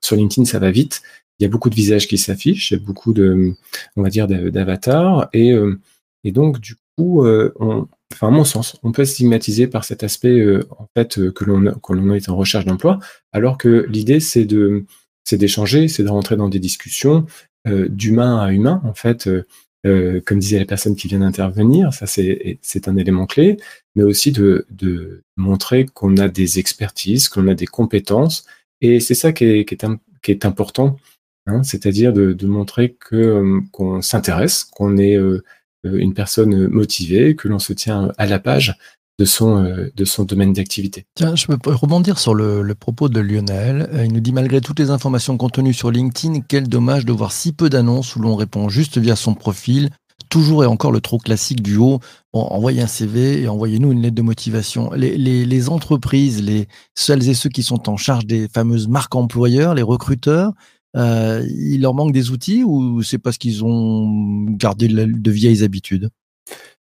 sur 0.00 0.16
LinkedIn, 0.16 0.44
ça 0.46 0.58
va 0.58 0.70
vite. 0.70 1.02
Il 1.38 1.44
y 1.44 1.46
a 1.46 1.48
beaucoup 1.48 1.70
de 1.70 1.74
visages 1.74 2.08
qui 2.08 2.18
s'affichent, 2.18 2.70
il 2.70 2.78
y 2.78 2.80
a 2.80 2.84
beaucoup 2.84 3.12
de, 3.12 3.54
on 3.96 4.02
va 4.02 4.08
dire, 4.08 4.26
d'avatars, 4.26 5.28
et, 5.32 5.54
et 6.24 6.32
donc, 6.32 6.60
du 6.60 6.74
coup, 6.96 7.24
on, 7.24 7.86
enfin 8.12 8.28
à 8.28 8.30
mon 8.30 8.44
sens, 8.44 8.76
on 8.82 8.90
peut 8.90 9.02
être 9.02 9.66
par 9.70 9.84
cet 9.84 10.02
aspect 10.02 10.44
en 10.70 10.88
fait 10.96 11.30
que 11.32 11.44
l'on 11.44 11.72
que 11.74 11.92
l'on 11.92 12.12
est 12.14 12.28
en 12.28 12.36
recherche 12.36 12.64
d'emploi, 12.64 12.98
alors 13.32 13.56
que 13.56 13.86
l'idée 13.88 14.18
c'est 14.18 14.44
de 14.44 14.84
c'est 15.24 15.36
d'échanger, 15.36 15.86
c'est 15.88 16.02
de 16.02 16.08
rentrer 16.08 16.36
dans 16.36 16.48
des 16.48 16.58
discussions 16.58 17.26
d'humain 17.66 18.40
à 18.40 18.52
humain 18.52 18.80
en 18.84 18.94
fait. 18.94 19.28
Euh, 19.86 20.20
comme 20.26 20.40
disait 20.40 20.58
la 20.58 20.64
personne 20.64 20.96
qui 20.96 21.06
vient 21.06 21.20
d'intervenir, 21.20 21.94
ça 21.94 22.06
c'est 22.06 22.88
un 22.88 22.96
élément 22.96 23.26
clé, 23.26 23.58
mais 23.94 24.02
aussi 24.02 24.32
de, 24.32 24.66
de 24.70 25.22
montrer 25.36 25.86
qu'on 25.86 26.16
a 26.16 26.28
des 26.28 26.58
expertises, 26.58 27.28
qu'on 27.28 27.46
a 27.46 27.54
des 27.54 27.66
compétences, 27.66 28.44
et 28.80 28.98
c'est 28.98 29.14
ça 29.14 29.32
qui 29.32 29.44
est, 29.44 29.64
qui, 29.64 29.74
est 29.74 29.86
qui 30.22 30.32
est, 30.32 30.44
important, 30.44 30.96
hein, 31.48 31.62
c'est-à-dire 31.62 32.12
de, 32.12 32.46
montrer 32.46 32.96
euh, 33.12 33.60
qu'on 33.72 34.02
s'intéresse, 34.02 34.64
qu'on 34.64 34.96
est 34.96 35.16
euh, 35.16 35.42
une 35.84 36.14
personne 36.14 36.68
motivée, 36.68 37.36
que 37.36 37.48
l'on 37.48 37.58
se 37.58 37.72
tient 37.72 38.12
à 38.18 38.26
la 38.26 38.38
page 38.38 38.76
de 39.18 39.24
son, 39.24 40.24
domaine 40.24 40.52
d'activité. 40.52 41.04
Je 41.18 41.46
peux 41.46 41.74
rebondir 41.74 42.18
sur 42.18 42.34
le, 42.34 42.74
propos 42.74 43.08
de 43.08 43.18
Lionel. 43.18 43.90
Il 44.04 44.12
nous 44.12 44.20
dit 44.20 44.32
malgré 44.32 44.60
toutes 44.60 44.78
les 44.78 44.90
informations 44.90 45.36
contenues 45.36 45.74
sur 45.74 45.90
LinkedIn, 45.90 46.40
quel 46.46 46.68
dommage 46.68 47.04
de 47.04 47.12
voir 47.12 47.32
si 47.32 47.52
peu 47.52 47.68
d'annonces 47.68 48.14
où 48.14 48.20
l'on 48.20 48.36
répond 48.36 48.68
juste 48.68 48.98
via 48.98 49.16
son 49.16 49.34
profil. 49.34 49.90
Toujours 50.28 50.62
et 50.62 50.66
encore 50.66 50.92
le 50.92 51.00
trop 51.00 51.18
classique 51.18 51.62
du 51.62 51.76
haut. 51.76 52.00
Envoyez 52.32 52.82
un 52.82 52.86
CV 52.86 53.42
et 53.42 53.48
envoyez-nous 53.48 53.92
une 53.92 54.02
lettre 54.02 54.14
de 54.14 54.22
motivation. 54.22 54.92
Les, 54.92 55.16
les, 55.16 55.46
les, 55.46 55.68
entreprises, 55.68 56.42
les 56.42 56.68
celles 56.94 57.28
et 57.28 57.34
ceux 57.34 57.48
qui 57.48 57.62
sont 57.62 57.88
en 57.88 57.96
charge 57.96 58.26
des 58.26 58.46
fameuses 58.48 58.88
marques 58.88 59.14
employeurs, 59.14 59.74
les 59.74 59.82
recruteurs, 59.82 60.52
euh, 60.96 61.46
il 61.48 61.82
leur 61.82 61.94
manque 61.94 62.12
des 62.12 62.30
outils 62.30 62.64
ou 62.64 63.02
c'est 63.02 63.18
parce 63.18 63.38
qu'ils 63.38 63.64
ont 63.64 64.46
gardé 64.50 64.88
de 64.88 65.30
vieilles 65.30 65.62
habitudes? 65.62 66.10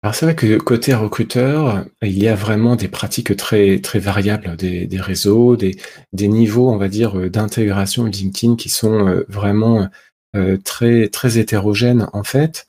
Alors 0.02 0.16
c'est 0.16 0.26
vrai 0.26 0.36
que 0.36 0.58
côté 0.58 0.94
recruteur, 0.94 1.86
il 2.02 2.18
y 2.18 2.30
a 2.30 2.36
vraiment 2.36 2.78
des 2.78 2.88
pratiques 2.88 3.36
très 3.36 3.82
variables, 3.96 4.56
des, 4.56 4.88
réseaux, 4.94 5.58
des, 5.58 5.76
niveaux, 6.14 6.70
on 6.70 6.78
va 6.78 6.88
dire, 6.88 7.30
d'intégration 7.30 8.06
LinkedIn 8.06 8.56
qui 8.56 8.70
sont 8.70 9.08
euh, 9.08 9.26
vraiment 9.28 9.90
euh, 10.38 10.58
très 10.58 11.10
hétérogènes 11.38 12.08
en 12.14 12.24
fait. 12.24 12.66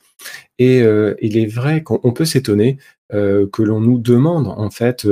Et 0.59 0.81
euh, 0.81 1.15
il 1.21 1.37
est 1.37 1.45
vrai 1.45 1.83
qu'on 1.83 2.11
peut 2.11 2.25
s'étonner 2.25 2.77
que 3.11 3.61
l'on 3.61 3.81
nous 3.81 3.97
demande 3.97 4.47
en 4.47 4.69
fait 4.69 5.05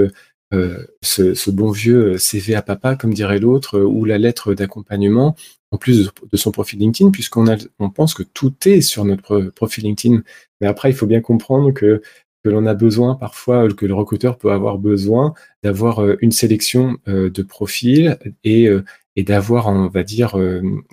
ce, 0.51 1.33
ce, 1.35 1.51
bon 1.51 1.69
vieux 1.69 2.17
CV 2.17 2.55
à 2.55 2.61
papa, 2.61 2.95
comme 2.95 3.13
dirait 3.13 3.39
l'autre, 3.39 3.79
ou 3.79 4.05
la 4.05 4.17
lettre 4.17 4.53
d'accompagnement, 4.53 5.35
en 5.71 5.77
plus 5.77 6.11
de 6.31 6.37
son 6.37 6.51
profil 6.51 6.79
LinkedIn, 6.79 7.11
puisqu'on 7.11 7.45
on 7.79 7.89
pense 7.89 8.13
que 8.13 8.23
tout 8.23 8.53
est 8.65 8.81
sur 8.81 9.05
notre 9.05 9.41
profil 9.55 9.83
LinkedIn. 9.83 10.23
Mais 10.61 10.67
après, 10.67 10.89
il 10.89 10.95
faut 10.95 11.05
bien 11.05 11.21
comprendre 11.21 11.71
que, 11.71 12.01
que 12.43 12.49
l'on 12.49 12.65
a 12.65 12.73
besoin 12.73 13.15
parfois, 13.15 13.67
que 13.69 13.85
le 13.85 13.93
recruteur 13.93 14.37
peut 14.37 14.51
avoir 14.51 14.77
besoin 14.77 15.33
d'avoir 15.63 15.99
euh, 15.99 16.17
une 16.21 16.31
sélection 16.31 16.97
euh, 17.07 17.29
de 17.29 17.43
profils 17.43 18.17
et, 18.43 18.67
euh, 18.67 18.83
et 19.15 19.23
d'avoir, 19.23 19.67
on 19.67 19.87
va 19.87 20.03
dire, 20.03 20.37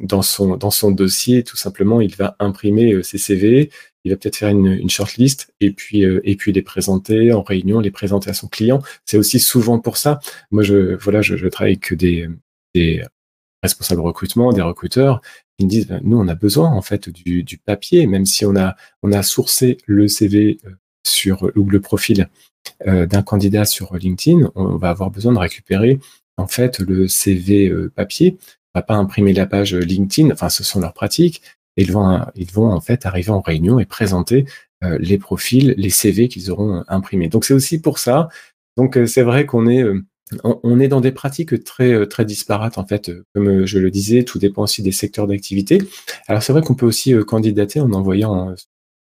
dans 0.00 0.22
son, 0.22 0.56
dans 0.56 0.72
son 0.72 0.90
dossier, 0.90 1.44
tout 1.44 1.56
simplement, 1.56 2.00
il 2.00 2.16
va 2.16 2.34
imprimer 2.40 3.00
ses 3.04 3.18
CV, 3.18 3.70
il 4.06 4.10
va 4.10 4.16
peut-être 4.16 4.36
faire 4.36 4.50
une, 4.50 4.88
shortlist 4.88 5.52
et 5.60 5.72
puis, 5.72 6.02
et 6.02 6.36
puis 6.36 6.52
les 6.52 6.62
présenter 6.62 7.32
en 7.32 7.42
réunion, 7.42 7.80
les 7.80 7.90
présenter 7.90 8.30
à 8.30 8.34
son 8.34 8.46
client. 8.46 8.80
C'est 9.04 9.18
aussi 9.18 9.40
souvent 9.40 9.80
pour 9.80 9.96
ça. 9.96 10.20
Moi, 10.52 10.62
je, 10.62 10.94
voilà, 10.94 11.22
je, 11.22 11.48
travaille 11.48 11.72
avec 11.72 11.92
des, 11.94 12.28
des 12.74 13.02
responsables 13.62 14.00
recrutement, 14.00 14.52
des 14.52 14.62
recruteurs, 14.62 15.20
qui 15.58 15.64
me 15.64 15.70
disent, 15.70 15.88
nous, 16.02 16.18
on 16.18 16.28
a 16.28 16.34
besoin 16.34 16.70
en 16.70 16.82
fait 16.82 17.08
du, 17.08 17.58
papier, 17.58 18.06
même 18.06 18.26
si 18.26 18.44
on 18.44 18.56
a, 18.56 18.76
on 19.02 19.12
a 19.12 19.22
sourcé 19.22 19.78
le 19.86 20.08
CV 20.08 20.58
euh, 20.64 20.70
sur 21.06 21.50
ou 21.56 21.68
le 21.68 21.80
profil 21.80 22.28
euh, 22.86 23.06
d'un 23.06 23.22
candidat 23.22 23.64
sur 23.64 23.94
LinkedIn, 23.96 24.50
on 24.54 24.76
va 24.76 24.90
avoir 24.90 25.10
besoin 25.10 25.32
de 25.32 25.38
récupérer 25.38 25.98
en 26.36 26.46
fait 26.46 26.78
le 26.80 27.08
CV 27.08 27.68
euh, 27.68 27.90
papier. 27.94 28.36
On 28.74 28.80
va 28.80 28.82
pas 28.82 28.94
imprimer 28.94 29.32
la 29.32 29.46
page 29.46 29.74
LinkedIn, 29.74 30.30
enfin, 30.30 30.50
ce 30.50 30.62
sont 30.62 30.80
leurs 30.80 30.92
pratiques. 30.92 31.40
Ils 31.76 31.92
vont, 31.92 32.20
ils 32.34 32.50
vont 32.50 32.70
en 32.72 32.80
fait 32.80 33.06
arriver 33.06 33.30
en 33.30 33.40
réunion 33.40 33.78
et 33.78 33.84
présenter 33.84 34.46
euh, 34.84 34.96
les 35.00 35.18
profils, 35.18 35.74
les 35.76 35.90
CV 35.90 36.28
qu'ils 36.28 36.50
auront 36.50 36.84
imprimés. 36.88 37.28
Donc 37.28 37.44
c'est 37.44 37.54
aussi 37.54 37.80
pour 37.80 37.98
ça. 37.98 38.28
Donc 38.76 38.98
c'est 39.06 39.22
vrai 39.22 39.46
qu'on 39.46 39.66
est 39.66 39.84
on, 40.42 40.80
est 40.80 40.88
dans 40.88 41.00
des 41.00 41.12
pratiques 41.12 41.62
très 41.64 41.92
euh, 41.92 42.06
très 42.06 42.24
disparates 42.24 42.78
en 42.78 42.86
fait. 42.86 43.10
Comme 43.34 43.48
euh, 43.48 43.66
je 43.66 43.78
le 43.78 43.90
disais, 43.90 44.24
tout 44.24 44.38
dépend 44.38 44.62
aussi 44.62 44.82
des 44.82 44.92
secteurs 44.92 45.26
d'activité. 45.26 45.82
Alors 46.26 46.42
c'est 46.42 46.52
vrai 46.52 46.62
qu'on 46.62 46.74
peut 46.74 46.86
aussi 46.86 47.14
euh, 47.14 47.24
candidater 47.24 47.80
en 47.80 47.92
envoyant 47.92 48.54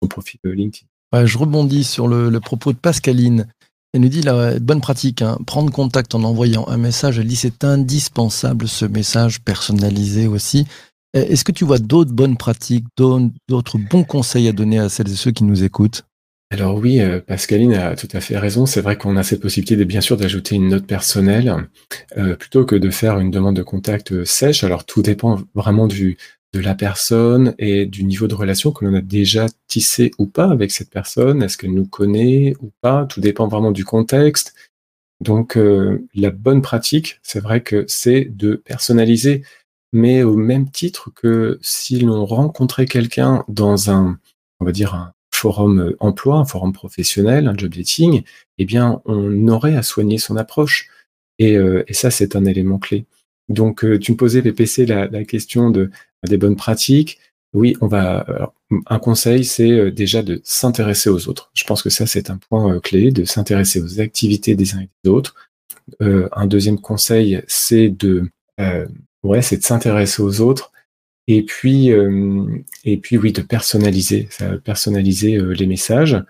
son 0.03 0.09
profil 0.09 0.41
LinkedIn. 0.45 0.87
je 1.25 1.39
rebondis 1.39 1.85
sur 1.85 2.09
le, 2.09 2.39
propos 2.41 2.73
de 2.73 2.79
Pascaline. 2.79 3.47
Elle 3.93 4.01
nous 4.01 4.09
dit 4.09 4.23
la 4.23 4.59
bonne 4.59 4.81
pratique, 4.81 5.23
hein, 5.23 5.39
prendre 5.47 5.73
contact 5.73 6.17
en 6.17 6.25
envoyant 6.25 6.67
un 6.67 6.79
message. 6.79 7.21
Elle 7.21 7.29
dit 7.29 7.37
c'est 7.37 7.63
indispensable 7.63 8.67
ce 8.67 8.85
message 8.85 9.41
personnalisé 9.41 10.27
aussi. 10.27 10.67
Est-ce 11.15 11.45
que 11.45 11.53
tu 11.53 11.65
vois 11.65 11.79
d'autres 11.79 12.13
bonnes 12.13 12.37
pratiques, 12.37 12.87
d'autres 12.97 13.79
bons 13.79 14.03
conseils 14.03 14.49
à 14.49 14.53
donner 14.53 14.81
à 14.81 14.89
celles 14.89 15.11
et 15.11 15.15
ceux 15.15 15.31
qui 15.31 15.45
nous 15.45 15.63
écoutent? 15.63 16.05
Alors 16.51 16.77
oui, 16.77 17.01
euh, 17.01 17.21
Pascaline 17.21 17.75
a 17.75 17.97
tout 17.97 18.09
à 18.13 18.21
fait 18.21 18.37
raison. 18.37 18.67
C'est 18.67 18.81
vrai 18.81 18.97
qu'on 18.99 19.17
a 19.17 19.23
cette 19.23 19.41
possibilité 19.41 19.77
de 19.77 19.85
bien 19.85 20.01
sûr 20.01 20.17
d'ajouter 20.17 20.57
une 20.57 20.69
note 20.69 20.87
personnelle 20.87 21.69
euh, 22.17 22.37
plutôt 22.37 22.65
que 22.65 22.77
de 22.77 22.91
faire 22.91 23.19
une 23.19 23.31
demande 23.31 23.57
de 23.57 23.63
contact 23.63 24.13
euh, 24.13 24.25
sèche. 24.25 24.65
Alors 24.65 24.85
tout 24.85 25.03
dépend 25.03 25.41
vraiment 25.55 25.87
du, 25.87 26.19
de 26.53 26.61
la 26.61 26.75
personne 26.75 27.55
et 27.59 27.87
du 27.87 28.05
niveau 28.05 28.27
de 28.27 28.35
relation 28.35 28.73
que 28.73 28.85
l'on 28.85 28.95
a 28.95 29.01
déjà 29.01 29.47
tissé 29.69 30.11
ou 30.19 30.27
pas 30.27 30.51
avec 30.51 30.73
cette 30.73 30.91
personne. 30.91 31.43
Est-ce 31.43 31.57
qu'elle 31.57 31.75
nous 31.75 31.87
connaît 31.87 32.55
ou 32.61 32.73
pas? 32.81 33.07
Tout 33.07 33.21
dépend 33.21 33.47
vraiment 33.47 33.73
du 33.73 33.85
contexte. 33.85 34.55
Donc 35.21 35.57
la 36.15 36.31
bonne 36.31 36.61
pratique, 36.61 37.19
c'est 37.23 37.41
vrai 37.41 37.63
que 37.63 37.85
c'est 37.89 38.25
de 38.25 38.57
personnaliser, 38.57 39.43
mais 39.95 40.23
au 40.23 40.37
même 40.37 40.71
titre 40.71 41.11
que 41.15 41.59
si 41.63 42.01
l'on 42.01 42.27
rencontrait 42.27 42.85
quelqu'un 42.85 43.45
dans 43.49 43.91
un, 43.91 44.19
on 44.61 44.67
va 44.67 44.73
dire 44.73 44.95
un, 44.95 45.15
forum 45.45 45.81
euh, 45.81 45.97
emploi, 46.01 46.37
un 46.37 46.45
forum 46.47 46.73
professionnel, 46.73 47.49
un 47.49 47.57
job 47.57 47.75
dating, 47.75 48.23
eh 48.59 48.65
bien, 48.65 49.03
on 49.05 49.49
aurait 49.49 49.77
à 49.77 49.83
soigner 49.83 50.19
son 50.19 50.37
approche. 50.37 50.89
Et, 51.39 51.57
euh, 51.57 51.85
ça, 51.91 52.11
c'est 52.11 52.37
un 52.37 52.45
élément 52.45 52.79
clé. 52.79 53.05
Donc, 53.49 53.85
euh, 53.85 53.99
tu 53.99 54.13
me 54.13 54.17
posais, 54.17 54.41
PPC, 54.41 54.87
la, 54.87 55.07
la 55.09 55.25
question 55.25 55.71
de, 55.71 55.91
des 56.27 56.39
bonnes 56.39 56.57
pratiques. 56.57 57.19
Oui, 57.53 57.77
on 57.81 57.87
va. 57.87 58.53
un 58.87 58.99
conseil, 58.99 59.45
c'est 59.45 59.93
déjà 59.93 60.23
de 60.25 60.41
s'intéresser 60.43 61.09
aux 61.09 61.29
autres. 61.29 61.51
Je 61.55 61.65
pense 61.65 61.83
que 61.83 61.91
ça, 61.91 62.05
c'est 62.05 62.31
un 62.31 62.39
point 62.39 62.81
clé, 62.81 63.13
de 63.13 63.25
s'intéresser 63.25 63.81
aux 63.81 64.01
activités 64.01 64.57
des 64.57 64.75
uns 64.75 64.81
et 64.81 64.89
des 65.05 65.11
autres. 65.11 65.37
un 66.01 66.47
deuxième 66.49 66.81
conseil, 66.81 67.43
c'est 67.47 67.91
de, 67.91 68.29
ouais, 69.25 69.43
c'est 69.43 69.57
de 69.57 69.65
s'intéresser 69.65 70.23
aux 70.23 70.41
autres 70.41 70.71
et 71.27 71.43
puis, 71.43 71.91
euh, 71.91 72.47
et 72.85 72.99
puis 72.99 73.17
oui, 73.17 73.33
de 73.33 73.41
personnaliser, 73.41 74.29
personnaliser 74.65 75.37
euh, 75.37 75.53
les 75.53 75.67
messages. 75.67 76.23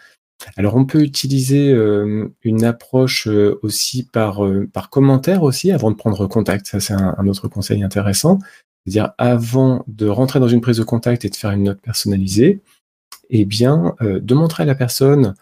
Alors, 0.56 0.76
on 0.76 0.84
peut 0.84 1.02
utiliser 1.02 1.70
euh, 1.70 2.28
une 2.42 2.64
approche 2.64 3.26
aussi 3.62 4.04
par, 4.04 4.42
par 4.72 4.90
commentaire 4.90 5.42
aussi 5.42 5.72
avant 5.72 5.90
de 5.90 5.96
prendre 5.96 6.26
contact. 6.26 6.66
Ça, 6.66 6.80
c'est 6.80 6.92
un, 6.92 7.26
autre 7.26 7.48
conseil 7.48 7.82
intéressant. 7.82 8.38
C'est-à-dire, 8.84 9.12
avant 9.16 9.84
de 9.88 10.06
rentrer 10.06 10.40
dans 10.40 10.48
une 10.48 10.60
prise 10.60 10.76
de 10.76 10.84
contact 10.84 11.24
et 11.24 11.30
de 11.30 11.36
faire 11.36 11.52
une 11.52 11.62
note 11.64 11.80
personnalisée, 11.80 12.60
eh 13.30 13.44
bien, 13.46 13.94
de 14.00 14.34
montrer 14.34 14.64
à 14.64 14.66
la 14.66 14.74
personne 14.74 15.34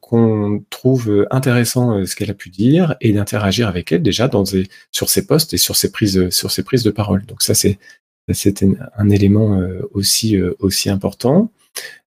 qu'on 0.00 0.64
trouve 0.70 1.26
intéressant 1.30 2.04
ce 2.06 2.16
qu'elle 2.16 2.30
a 2.30 2.34
pu 2.34 2.50
dire 2.50 2.96
et 3.00 3.12
d'interagir 3.12 3.68
avec 3.68 3.92
elle 3.92 4.02
déjà 4.02 4.30
sur 4.90 5.08
ses 5.08 5.26
postes 5.26 5.54
et 5.54 5.58
sur 5.58 5.76
ses 5.76 5.92
prises, 5.92 6.30
sur 6.30 6.50
ses 6.50 6.62
prises 6.62 6.82
de 6.82 6.90
parole. 6.90 7.24
Donc 7.26 7.42
ça, 7.42 7.54
c'est 7.54 7.78
un, 8.96 9.10
élément 9.10 9.60
euh, 9.60 9.88
aussi, 9.92 10.36
euh, 10.36 10.54
aussi 10.58 10.88
important. 10.88 11.52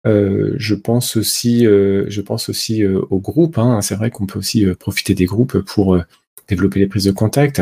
Euh, 0.05 0.53
je 0.57 0.75
pense 0.75 1.17
aussi, 1.17 1.63
je 1.63 2.21
pense 2.21 2.49
aussi 2.49 2.85
au 2.85 3.19
groupe. 3.19 3.57
Hein. 3.57 3.81
C'est 3.81 3.95
vrai 3.95 4.11
qu'on 4.11 4.27
peut 4.27 4.37
aussi 4.39 4.65
profiter 4.79 5.15
des 5.15 5.25
groupes 5.25 5.59
pour 5.61 5.97
développer 6.47 6.79
les 6.79 6.87
prises 6.87 7.05
de 7.05 7.11
contact. 7.11 7.61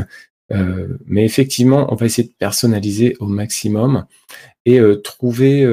mais 1.05 1.23
effectivement, 1.23 1.91
on 1.91 1.95
va 1.95 2.05
essayer 2.05 2.27
de 2.27 2.33
personnaliser 2.37 3.15
au 3.19 3.27
maximum 3.27 4.05
et 4.65 4.81
trouver, 5.03 5.65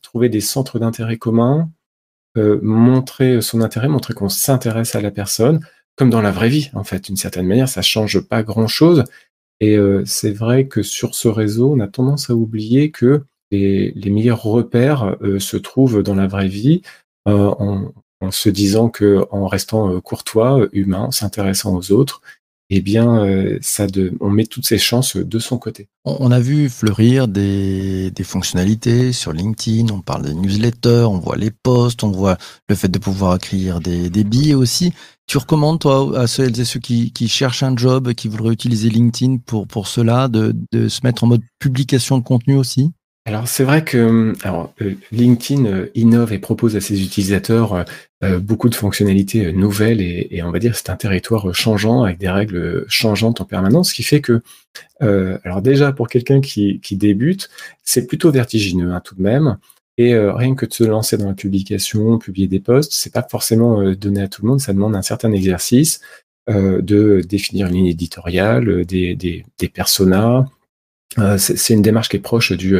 trouver 0.00 0.30
des 0.30 0.40
centres 0.40 0.78
d'intérêt 0.78 1.18
communs, 1.18 1.68
montrer 2.36 3.40
son 3.40 3.60
intérêt, 3.60 3.88
montrer 3.88 4.14
qu'on 4.14 4.28
s'intéresse 4.28 4.94
à 4.94 5.00
la 5.00 5.10
personne, 5.10 5.60
comme 5.96 6.10
dans 6.10 6.20
la 6.20 6.32
vraie 6.32 6.48
vie, 6.48 6.70
en 6.74 6.84
fait. 6.84 7.04
D'une 7.04 7.16
certaine 7.16 7.46
manière, 7.46 7.68
ça 7.68 7.82
change 7.82 8.20
pas 8.20 8.42
grand-chose, 8.42 9.04
et 9.60 9.76
euh, 9.76 10.02
c'est 10.04 10.32
vrai 10.32 10.66
que 10.66 10.82
sur 10.82 11.14
ce 11.14 11.28
réseau, 11.28 11.72
on 11.72 11.80
a 11.80 11.88
tendance 11.88 12.30
à 12.30 12.34
oublier 12.34 12.90
que 12.90 13.22
les, 13.50 13.92
meilleurs 14.06 14.42
repères 14.42 15.16
euh, 15.22 15.38
se 15.38 15.56
trouvent 15.56 16.02
dans 16.02 16.16
la 16.16 16.26
vraie 16.26 16.48
vie, 16.48 16.82
euh, 17.28 17.54
en, 17.58 17.92
en, 18.20 18.30
se 18.30 18.48
disant 18.48 18.88
que 18.88 19.26
en 19.30 19.46
restant 19.46 20.00
courtois, 20.00 20.66
humain, 20.72 21.10
s'intéressant 21.12 21.76
aux 21.76 21.92
autres, 21.92 22.20
eh 22.70 22.80
bien, 22.80 23.24
euh, 23.24 23.58
ça 23.60 23.86
on 24.20 24.30
met 24.30 24.46
toutes 24.46 24.66
ses 24.66 24.78
chances 24.78 25.16
de 25.16 25.38
son 25.38 25.58
côté. 25.58 25.88
On 26.04 26.30
a 26.30 26.40
vu 26.40 26.68
fleurir 26.68 27.28
des, 27.28 28.12
fonctionnalités 28.24 29.12
sur 29.12 29.32
LinkedIn, 29.32 29.92
on 29.92 30.00
parle 30.00 30.22
des 30.22 30.34
newsletters, 30.34 31.06
on 31.08 31.18
voit 31.18 31.36
les 31.36 31.50
posts, 31.50 32.04
on 32.04 32.10
voit 32.10 32.38
le 32.68 32.74
fait 32.74 32.88
de 32.88 32.98
pouvoir 32.98 33.36
écrire 33.36 33.80
des, 33.80 34.24
billets 34.24 34.54
aussi. 34.54 34.92
Tu 35.26 35.38
recommandes, 35.38 35.80
toi, 35.80 36.18
à 36.18 36.26
celles 36.26 36.58
et 36.60 36.64
ceux 36.64 36.80
qui, 36.80 37.12
cherchent 37.28 37.62
un 37.62 37.76
job, 37.76 38.12
qui 38.14 38.28
voudraient 38.28 38.52
utiliser 38.52 38.90
LinkedIn 38.90 39.38
pour, 39.38 39.86
cela, 39.86 40.28
de 40.28 40.88
se 40.88 41.00
mettre 41.04 41.24
en 41.24 41.28
mode 41.28 41.42
publication 41.58 42.18
de 42.18 42.24
contenu 42.24 42.56
aussi? 42.56 42.92
Alors 43.26 43.48
c'est 43.48 43.64
vrai 43.64 43.82
que 43.84 44.34
alors, 44.42 44.74
euh, 44.82 44.96
LinkedIn 45.10 45.64
euh, 45.64 45.86
innove 45.94 46.34
et 46.34 46.38
propose 46.38 46.76
à 46.76 46.82
ses 46.82 47.02
utilisateurs 47.02 47.86
euh, 48.22 48.38
beaucoup 48.38 48.68
de 48.68 48.74
fonctionnalités 48.74 49.50
nouvelles 49.50 50.02
et, 50.02 50.42
on 50.42 50.50
va 50.50 50.58
dire 50.58 50.76
c'est 50.76 50.90
un 50.90 50.96
territoire 50.96 51.54
changeant 51.54 52.02
avec 52.02 52.18
des 52.18 52.28
règles 52.28 52.84
changeantes 52.86 53.40
en 53.40 53.46
permanence, 53.46 53.90
ce 53.90 53.94
qui 53.94 54.02
fait 54.02 54.20
que 54.20 54.42
alors 55.00 55.62
déjà 55.62 55.92
pour 55.92 56.08
quelqu'un 56.08 56.40
qui, 56.40 56.80
qui 56.80 56.96
débute, 56.96 57.48
c'est 57.82 58.06
plutôt 58.06 58.30
vertigineux 58.30 58.92
hein, 58.92 59.00
tout 59.02 59.14
de 59.14 59.22
même. 59.22 59.58
Et 59.96 60.16
rien 60.16 60.56
que 60.56 60.66
de 60.66 60.72
se 60.72 60.82
lancer 60.82 61.16
dans 61.16 61.28
la 61.28 61.34
publication, 61.34 62.18
publier 62.18 62.48
des 62.48 62.58
posts, 62.58 62.92
c'est 62.94 63.12
pas 63.12 63.22
forcément 63.22 63.92
donné 63.92 64.22
à 64.22 64.28
tout 64.28 64.42
le 64.42 64.48
monde. 64.48 64.60
Ça 64.60 64.72
demande 64.72 64.96
un 64.96 65.02
certain 65.02 65.30
exercice 65.30 66.00
de 66.48 67.20
définir 67.20 67.68
une 67.68 67.74
ligne 67.74 67.86
éditoriale, 67.86 68.84
des, 68.86 69.14
des, 69.14 69.68
personas. 69.68 70.46
C'est 71.36 71.74
une 71.74 71.82
démarche 71.82 72.08
qui 72.08 72.16
est 72.16 72.20
proche 72.20 72.50
du, 72.52 72.76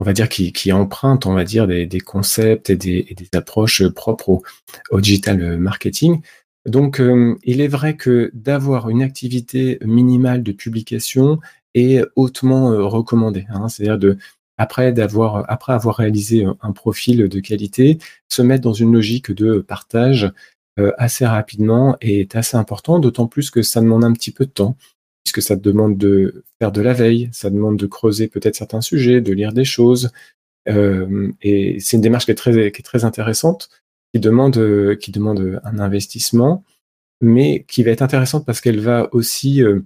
on 0.00 0.04
va 0.04 0.12
dire, 0.12 0.28
qui, 0.28 0.52
qui 0.52 0.72
emprunte, 0.72 1.26
on 1.26 1.34
va 1.34 1.44
dire, 1.44 1.66
des, 1.66 2.00
concepts 2.00 2.70
et 2.70 2.76
des, 2.76 3.16
approches 3.34 3.86
propres 3.88 4.42
au, 4.90 5.00
digital 5.00 5.58
marketing. 5.58 6.20
Donc, 6.66 7.00
euh, 7.00 7.36
il 7.44 7.60
est 7.60 7.68
vrai 7.68 7.96
que 7.96 8.30
d'avoir 8.34 8.90
une 8.90 9.02
activité 9.02 9.78
minimale 9.84 10.42
de 10.42 10.52
publication 10.52 11.38
est 11.74 12.02
hautement 12.16 12.72
euh, 12.72 12.82
recommandé. 12.84 13.46
Hein, 13.50 13.68
C'est-à-dire 13.68 14.16
après 14.58 14.92
avoir 14.98 15.96
réalisé 15.96 16.44
un- 16.44 16.56
un 16.60 16.72
profil 16.72 17.28
de 17.28 17.40
qualité, 17.40 17.98
se 18.28 18.42
mettre 18.42 18.62
dans 18.62 18.72
une 18.72 18.92
logique 18.92 19.30
de 19.30 19.60
partage 19.60 20.32
euh, 20.78 20.92
assez 20.98 21.24
rapidement 21.24 21.96
est 22.02 22.36
assez 22.36 22.56
important, 22.56 22.98
d'autant 22.98 23.26
plus 23.26 23.50
que 23.50 23.62
ça 23.62 23.80
demande 23.80 24.04
un 24.04 24.12
petit 24.12 24.30
peu 24.30 24.44
de 24.44 24.50
temps, 24.50 24.76
puisque 25.26 25.42
ça 25.42 25.56
demande 25.56 25.98
de 25.98 26.44
faire 26.60 26.70
de 26.70 26.80
la 26.80 26.92
veille, 26.92 27.28
ça 27.32 27.50
demande 27.50 27.76
de 27.76 27.86
creuser 27.86 28.28
peut-être 28.28 28.54
certains 28.54 28.80
sujets, 28.80 29.20
de 29.20 29.32
lire 29.32 29.52
des 29.52 29.64
choses, 29.64 30.12
euh, 30.68 31.32
et 31.42 31.78
c'est 31.80 31.96
une 31.96 32.02
démarche 32.02 32.26
qui 32.26 32.30
est 32.32 32.34
très 32.34 33.04
intéressante, 33.04 33.68
qui 34.12 34.20
demande 34.20 35.60
un 35.64 35.78
investissement, 35.78 36.64
mais 37.20 37.64
qui 37.68 37.82
va 37.82 37.90
être 37.90 38.02
intéressante 38.02 38.46
parce 38.46 38.60
qu'elle 38.60 38.80
va 38.80 39.08
aussi 39.12 39.62
euh, 39.62 39.80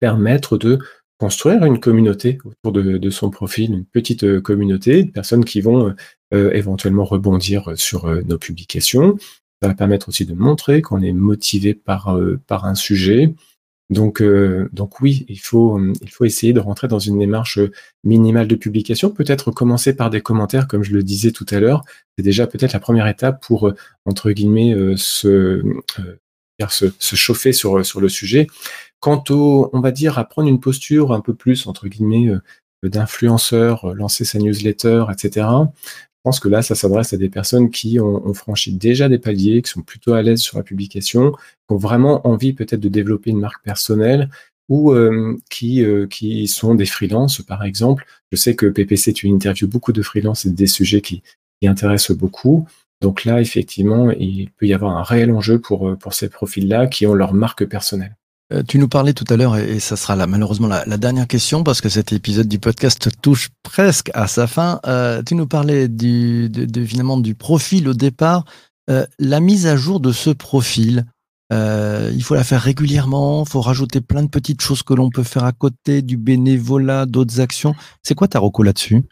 permettre 0.00 0.58
de 0.58 0.78
construire 1.18 1.64
une 1.64 1.80
communauté 1.80 2.38
autour 2.44 2.72
de, 2.72 3.10
son 3.10 3.30
profil, 3.30 3.72
une 3.72 3.86
petite 3.86 4.24
euh, 4.24 4.40
communauté 4.40 5.04
de 5.04 5.10
personnes 5.10 5.44
qui 5.44 5.60
vont 5.60 5.94
éventuellement 6.32 7.04
rebondir 7.04 7.72
sur 7.76 8.06
nos 8.24 8.36
publications. 8.36 9.16
Ça 9.62 9.68
va 9.68 9.74
permettre 9.74 10.08
aussi 10.08 10.26
de 10.26 10.34
montrer 10.34 10.82
qu'on 10.82 11.00
est 11.00 11.12
motivé 11.12 11.72
par 11.72 12.08
un 12.08 12.74
sujet. 12.74 13.32
Donc, 13.88 14.20
euh, 14.20 14.68
donc 14.72 15.00
oui, 15.00 15.24
il 15.28 15.38
faut, 15.38 15.78
euh, 15.78 15.92
il 16.02 16.10
faut 16.10 16.24
essayer 16.24 16.52
de 16.52 16.58
rentrer 16.58 16.88
dans 16.88 16.98
une 16.98 17.18
démarche 17.18 17.58
euh, 17.58 17.70
minimale 18.02 18.48
de 18.48 18.56
publication. 18.56 19.10
Peut-être 19.10 19.52
commencer 19.52 19.94
par 19.94 20.10
des 20.10 20.20
commentaires, 20.20 20.66
comme 20.66 20.82
je 20.82 20.92
le 20.92 21.04
disais 21.04 21.30
tout 21.30 21.46
à 21.50 21.60
l'heure. 21.60 21.84
C'est 22.16 22.24
déjà 22.24 22.46
peut-être 22.48 22.72
la 22.72 22.80
première 22.80 23.06
étape 23.06 23.44
pour, 23.44 23.72
entre 24.04 24.32
guillemets, 24.32 24.74
se, 24.96 25.28
euh, 25.28 26.66
se, 26.68 27.16
chauffer 27.16 27.52
sur, 27.52 27.84
sur 27.86 28.00
le 28.00 28.08
sujet. 28.08 28.48
Quant 28.98 29.22
au, 29.30 29.70
on 29.72 29.80
va 29.80 29.92
dire, 29.92 30.18
à 30.18 30.24
prendre 30.24 30.48
une 30.48 30.60
posture 30.60 31.12
un 31.12 31.20
peu 31.20 31.34
plus, 31.34 31.66
entre 31.66 31.86
guillemets, 31.86 32.32
d'influenceur, 32.82 33.94
lancer 33.94 34.24
sa 34.24 34.38
newsletter, 34.38 35.04
etc. 35.12 35.46
Pense 36.26 36.40
que 36.40 36.48
là, 36.48 36.60
ça 36.60 36.74
s'adresse 36.74 37.12
à 37.12 37.16
des 37.16 37.28
personnes 37.28 37.70
qui 37.70 38.00
ont, 38.00 38.34
franchi 38.34 38.72
déjà 38.72 39.08
des 39.08 39.20
paliers, 39.20 39.62
qui 39.62 39.70
sont 39.70 39.82
plutôt 39.82 40.14
à 40.14 40.22
l'aise 40.22 40.40
sur 40.40 40.56
la 40.56 40.64
publication, 40.64 41.30
qui 41.30 41.38
ont 41.68 41.76
vraiment 41.76 42.26
envie 42.26 42.52
peut-être 42.52 42.80
de 42.80 42.88
développer 42.88 43.30
une 43.30 43.38
marque 43.38 43.62
personnelle 43.62 44.28
ou 44.68 44.90
euh, 44.90 45.38
qui, 45.50 45.84
euh, 45.84 46.08
qui 46.08 46.48
sont 46.48 46.74
des 46.74 46.84
freelances, 46.84 47.42
par 47.42 47.62
exemple. 47.62 48.06
Je 48.32 48.36
sais 48.36 48.56
que 48.56 48.66
PPC, 48.66 49.12
tu 49.12 49.28
interviews 49.28 49.68
beaucoup 49.68 49.92
de 49.92 50.02
freelances 50.02 50.46
et 50.46 50.50
des 50.50 50.66
sujets 50.66 51.00
qui, 51.00 51.22
qui 51.60 51.68
intéressent 51.68 52.16
beaucoup. 52.16 52.66
Donc 53.00 53.24
là, 53.24 53.40
effectivement, 53.40 54.10
il 54.10 54.50
peut 54.50 54.66
y 54.66 54.74
avoir 54.74 54.96
un 54.96 55.04
réel 55.04 55.30
enjeu 55.30 55.60
pour, 55.60 55.90
euh, 55.90 55.94
pour 55.94 56.12
ces 56.12 56.28
profils-là 56.28 56.88
qui 56.88 57.06
ont 57.06 57.14
leur 57.14 57.34
marque 57.34 57.66
personnelle. 57.66 58.16
Euh, 58.52 58.62
tu 58.62 58.78
nous 58.78 58.88
parlais 58.88 59.12
tout 59.12 59.24
à 59.28 59.36
l'heure, 59.36 59.56
et, 59.56 59.80
ça 59.80 59.96
sera 59.96 60.14
malheureusement 60.26 60.68
la, 60.68 60.96
dernière 60.96 61.26
question, 61.26 61.64
parce 61.64 61.80
que 61.80 61.88
cet 61.88 62.12
épisode 62.12 62.46
du 62.46 62.58
podcast 62.58 63.08
touche 63.20 63.48
presque 63.62 64.10
à 64.14 64.28
sa 64.28 64.46
fin. 64.46 64.80
Euh, 64.86 65.22
tu 65.22 65.34
nous 65.34 65.46
parlais 65.46 65.88
du, 65.88 66.50
finalement 66.86 67.18
du 67.18 67.34
profil 67.34 67.88
au 67.88 67.94
départ. 67.94 68.44
Euh, 68.88 69.04
la 69.18 69.40
mise 69.40 69.66
à 69.66 69.76
jour 69.76 69.98
de 69.98 70.12
ce 70.12 70.30
profil, 70.30 71.06
il 71.50 72.22
faut 72.22 72.34
la 72.34 72.44
faire 72.44 72.62
régulièrement, 72.62 73.44
il 73.44 73.50
faut 73.50 73.60
rajouter 73.60 74.00
plein 74.00 74.22
de 74.22 74.28
petites 74.28 74.60
choses 74.60 74.82
que 74.82 74.94
l'on 74.94 75.10
peut 75.10 75.22
faire 75.22 75.44
à 75.44 75.52
côté, 75.52 76.02
du 76.02 76.16
bénévolat, 76.16 77.06
d'autres 77.06 77.40
actions. 77.40 77.74
C'est 78.02 78.14
quoi 78.14 78.28
ta 78.28 78.38
reco 78.38 78.62
là-dessus? 78.62 79.02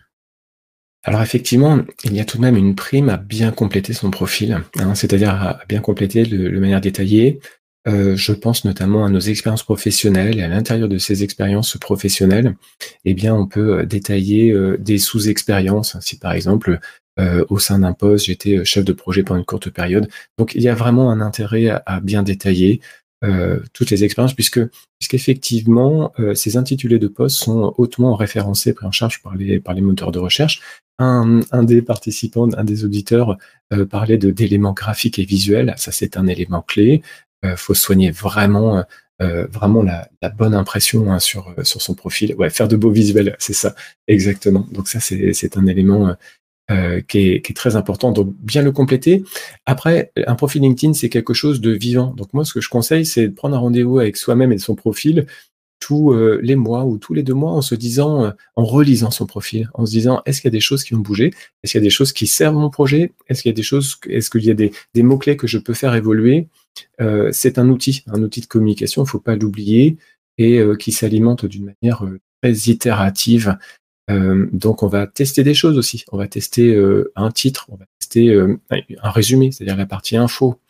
Alors 1.04 1.22
effectivement, 1.22 1.80
il 2.04 2.14
y 2.14 2.20
a 2.20 2.24
tout 2.24 2.38
de 2.38 2.42
même 2.42 2.56
une 2.56 2.74
prime 2.74 3.08
à 3.08 3.18
bien 3.18 3.50
compléter 3.50 3.92
son 3.92 4.10
profil, 4.10 4.62
hein, 4.78 4.94
c'est-à-dire 4.94 5.30
à 5.30 5.60
bien 5.68 5.80
compléter 5.80 6.24
de 6.24 6.58
manière 6.58 6.80
détaillée. 6.80 7.40
Euh, 7.86 8.16
je 8.16 8.32
pense 8.32 8.64
notamment 8.64 9.04
à 9.04 9.10
nos 9.10 9.20
expériences 9.20 9.62
professionnelles 9.62 10.38
et 10.38 10.42
à 10.42 10.48
l'intérieur 10.48 10.88
de 10.88 10.96
ces 10.96 11.22
expériences 11.22 11.76
professionnelles, 11.76 12.56
eh 13.04 13.12
bien, 13.14 13.34
on 13.34 13.46
peut 13.46 13.80
euh, 13.80 13.84
détailler 13.84 14.52
euh, 14.52 14.78
des 14.78 14.98
sous-expériences. 14.98 15.96
Si 16.00 16.18
par 16.18 16.32
exemple, 16.32 16.80
euh, 17.20 17.44
au 17.50 17.58
sein 17.58 17.80
d'un 17.80 17.92
poste, 17.92 18.26
j'étais 18.26 18.64
chef 18.64 18.84
de 18.84 18.92
projet 18.92 19.22
pendant 19.22 19.38
une 19.38 19.44
courte 19.46 19.70
période. 19.70 20.08
Donc, 20.38 20.54
il 20.54 20.62
y 20.62 20.68
a 20.68 20.74
vraiment 20.74 21.10
un 21.10 21.20
intérêt 21.20 21.68
à, 21.68 22.00
bien 22.00 22.22
détailler 22.22 22.80
euh, 23.24 23.60
toutes 23.72 23.90
les 23.90 24.04
expériences, 24.04 24.34
puisque 24.34 24.60
puisqu'effectivement, 24.98 26.12
euh, 26.18 26.34
ces 26.34 26.56
intitulés 26.56 26.98
de 26.98 27.08
poste 27.08 27.36
sont 27.38 27.74
hautement 27.78 28.14
référencés, 28.16 28.74
pris 28.74 28.86
en 28.86 28.92
charge 28.92 29.22
par 29.22 29.34
les 29.34 29.60
par 29.60 29.74
les 29.74 29.80
moteurs 29.80 30.12
de 30.12 30.18
recherche. 30.18 30.60
Un, 30.98 31.40
un 31.50 31.62
des 31.62 31.82
participants, 31.82 32.48
un 32.52 32.64
des 32.64 32.84
auditeurs 32.84 33.36
euh, 33.72 33.86
parlait 33.86 34.18
d'éléments 34.18 34.72
graphiques 34.72 35.18
et 35.18 35.24
visuels. 35.24 35.74
Ça, 35.76 35.90
c'est 35.90 36.16
un 36.16 36.26
élément 36.26 36.62
clé. 36.62 37.02
Euh, 37.44 37.56
faut 37.56 37.74
soigner 37.74 38.10
vraiment, 38.10 38.84
euh, 39.22 39.46
vraiment 39.46 39.82
la, 39.82 40.08
bonne 40.30 40.54
impression 40.54 41.12
hein, 41.12 41.18
sur 41.18 41.54
euh, 41.58 41.64
son 41.64 41.94
profil. 41.94 42.34
Ouais, 42.36 42.50
faire 42.50 42.68
de 42.68 42.76
beaux 42.76 42.90
visuels, 42.90 43.36
c'est 43.38 43.52
ça, 43.52 43.74
exactement. 44.08 44.66
Donc 44.72 44.88
ça, 44.88 44.98
c'est 45.00 45.56
un 45.56 45.66
élément 45.66 46.08
euh, 46.08 46.14
euh, 46.70 47.00
qui, 47.02 47.30
est, 47.30 47.42
qui 47.42 47.52
est 47.52 47.54
très 47.54 47.76
important. 47.76 48.10
Donc 48.10 48.34
bien 48.40 48.62
le 48.62 48.72
compléter. 48.72 49.22
Après, 49.66 50.12
un 50.26 50.34
profil 50.34 50.62
LinkedIn, 50.62 50.94
c'est 50.94 51.10
quelque 51.10 51.34
chose 51.34 51.60
de 51.60 51.70
vivant. 51.70 52.14
Donc 52.16 52.32
moi, 52.32 52.44
ce 52.44 52.54
que 52.54 52.60
je 52.60 52.68
conseille, 52.68 53.06
c'est 53.06 53.28
de 53.28 53.34
prendre 53.34 53.54
un 53.54 53.60
rendez-vous 53.60 53.98
avec 53.98 54.16
soi-même 54.16 54.52
et 54.52 54.58
son 54.58 54.74
profil 54.74 55.26
tous 55.80 56.12
euh, 56.12 56.40
les 56.42 56.56
mois 56.56 56.84
ou 56.84 56.98
tous 56.98 57.14
les 57.14 57.22
deux 57.22 57.34
mois 57.34 57.52
en 57.52 57.62
se 57.62 57.74
disant, 57.74 58.24
euh, 58.24 58.30
en 58.56 58.64
relisant 58.64 59.10
son 59.10 59.26
profil, 59.26 59.68
en 59.74 59.84
se 59.84 59.90
disant, 59.90 60.22
est-ce 60.24 60.40
qu'il 60.40 60.48
y 60.48 60.52
a 60.52 60.56
des 60.56 60.60
choses 60.60 60.82
qui 60.82 60.94
ont 60.94 60.98
bougé 60.98 61.32
Est-ce 61.62 61.72
qu'il 61.72 61.80
y 61.80 61.84
a 61.84 61.86
des 61.86 61.90
choses 61.90 62.12
qui 62.12 62.26
servent 62.26 62.56
mon 62.56 62.70
projet? 62.70 63.12
Est-ce 63.28 63.42
qu'il 63.42 63.50
y 63.50 63.52
a 63.52 63.56
des 63.56 63.62
choses, 63.62 63.98
est-ce 64.08 64.30
qu'il 64.30 64.44
y 64.44 64.50
a 64.50 64.54
des, 64.54 64.72
des 64.94 65.02
mots-clés 65.02 65.36
que 65.36 65.46
je 65.46 65.58
peux 65.58 65.74
faire 65.74 65.94
évoluer? 65.94 66.48
Euh, 67.00 67.28
C'est 67.32 67.58
un 67.58 67.68
outil, 67.68 68.02
un 68.06 68.22
outil 68.22 68.40
de 68.40 68.46
communication, 68.46 69.02
il 69.02 69.06
ne 69.06 69.10
faut 69.10 69.20
pas 69.20 69.36
l'oublier, 69.36 69.98
et 70.38 70.60
qui 70.80 70.90
s'alimente 70.90 71.46
d'une 71.46 71.72
manière 71.80 72.04
euh, 72.04 72.18
très 72.42 72.52
itérative. 72.70 73.56
Donc 74.08 74.82
on 74.82 74.86
va 74.88 75.06
tester 75.06 75.44
des 75.44 75.54
choses 75.54 75.78
aussi. 75.78 76.04
On 76.12 76.18
va 76.18 76.28
tester 76.28 76.78
un 77.16 77.30
titre, 77.30 77.66
on 77.70 77.76
va 77.76 77.86
tester 77.98 78.36
un 78.36 79.10
résumé, 79.10 79.50
c'est-à-dire 79.50 79.78
la 79.78 79.86
partie 79.86 80.18
info, 80.18 80.60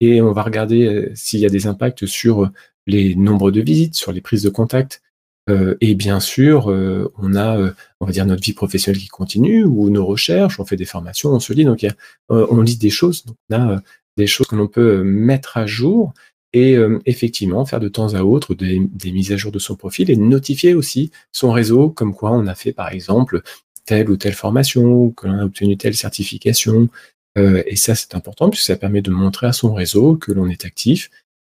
et 0.00 0.20
on 0.22 0.32
va 0.32 0.42
regarder 0.42 1.12
s'il 1.14 1.38
y 1.38 1.46
a 1.46 1.50
des 1.50 1.68
impacts 1.68 2.06
sur 2.06 2.50
les 2.86 3.14
nombres 3.14 3.50
de 3.50 3.60
visites, 3.60 3.94
sur 3.94 4.12
les 4.12 4.20
prises 4.20 4.42
de 4.42 4.50
contact. 4.50 5.02
Euh, 5.48 5.76
et 5.80 5.94
bien 5.94 6.20
sûr, 6.20 6.70
euh, 6.70 7.12
on 7.18 7.34
a, 7.34 7.58
euh, 7.58 7.72
on 8.00 8.06
va 8.06 8.12
dire, 8.12 8.26
notre 8.26 8.42
vie 8.42 8.52
professionnelle 8.52 9.00
qui 9.00 9.08
continue, 9.08 9.64
ou 9.64 9.90
nos 9.90 10.06
recherches, 10.06 10.60
on 10.60 10.64
fait 10.64 10.76
des 10.76 10.84
formations, 10.84 11.30
on 11.30 11.40
se 11.40 11.52
lit, 11.52 11.64
donc 11.64 11.86
on 12.28 12.60
lit 12.60 12.76
des 12.76 12.90
choses, 12.90 13.24
on 13.50 13.54
a 13.54 13.82
des 14.16 14.26
choses 14.26 14.46
que 14.46 14.56
l'on 14.56 14.68
peut 14.68 15.02
mettre 15.02 15.56
à 15.56 15.66
jour 15.66 16.12
et 16.52 16.76
effectivement 17.06 17.64
faire 17.64 17.78
de 17.78 17.88
temps 17.88 18.14
à 18.14 18.22
autre 18.22 18.54
des, 18.54 18.80
mises 19.04 19.32
à 19.32 19.36
jour 19.36 19.52
de 19.52 19.60
son 19.60 19.76
profil 19.76 20.10
et 20.10 20.16
notifier 20.16 20.74
aussi 20.74 21.10
son 21.30 21.52
réseau, 21.52 21.90
comme 21.90 22.12
quoi 22.12 22.32
on 22.32 22.46
a 22.48 22.56
fait 22.56 22.72
par 22.72 22.92
exemple 22.92 23.42
telle 23.86 24.10
ou 24.10 24.16
telle 24.16 24.34
formation, 24.34 25.10
que 25.10 25.28
l'on 25.28 25.38
a 25.38 25.44
obtenu 25.44 25.76
telle 25.76 25.94
certification. 25.94 26.88
Et 27.36 27.76
ça, 27.76 27.94
c'est 27.94 28.14
important 28.14 28.50
puisque 28.50 28.66
ça 28.66 28.76
permet 28.76 29.00
de 29.00 29.10
montrer 29.10 29.46
à 29.46 29.52
son 29.52 29.72
réseau 29.72 30.16
que 30.16 30.32
l'on 30.32 30.48
est 30.48 30.64
actif 30.64 31.10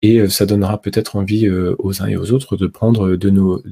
et 0.04 0.20
euh, 0.20 0.30
ça 0.30 0.46
donnera 0.46 0.80
peut-être 0.80 1.16
envie 1.16 1.48
euh, 1.48 1.76
aux 1.80 2.04
uns 2.04 2.08
et 2.08 2.16
aux 2.16 2.32
autres 2.32 2.56
de 2.56 2.68
prendre 2.68 3.16
de 3.16 3.30
nos, 3.32 3.64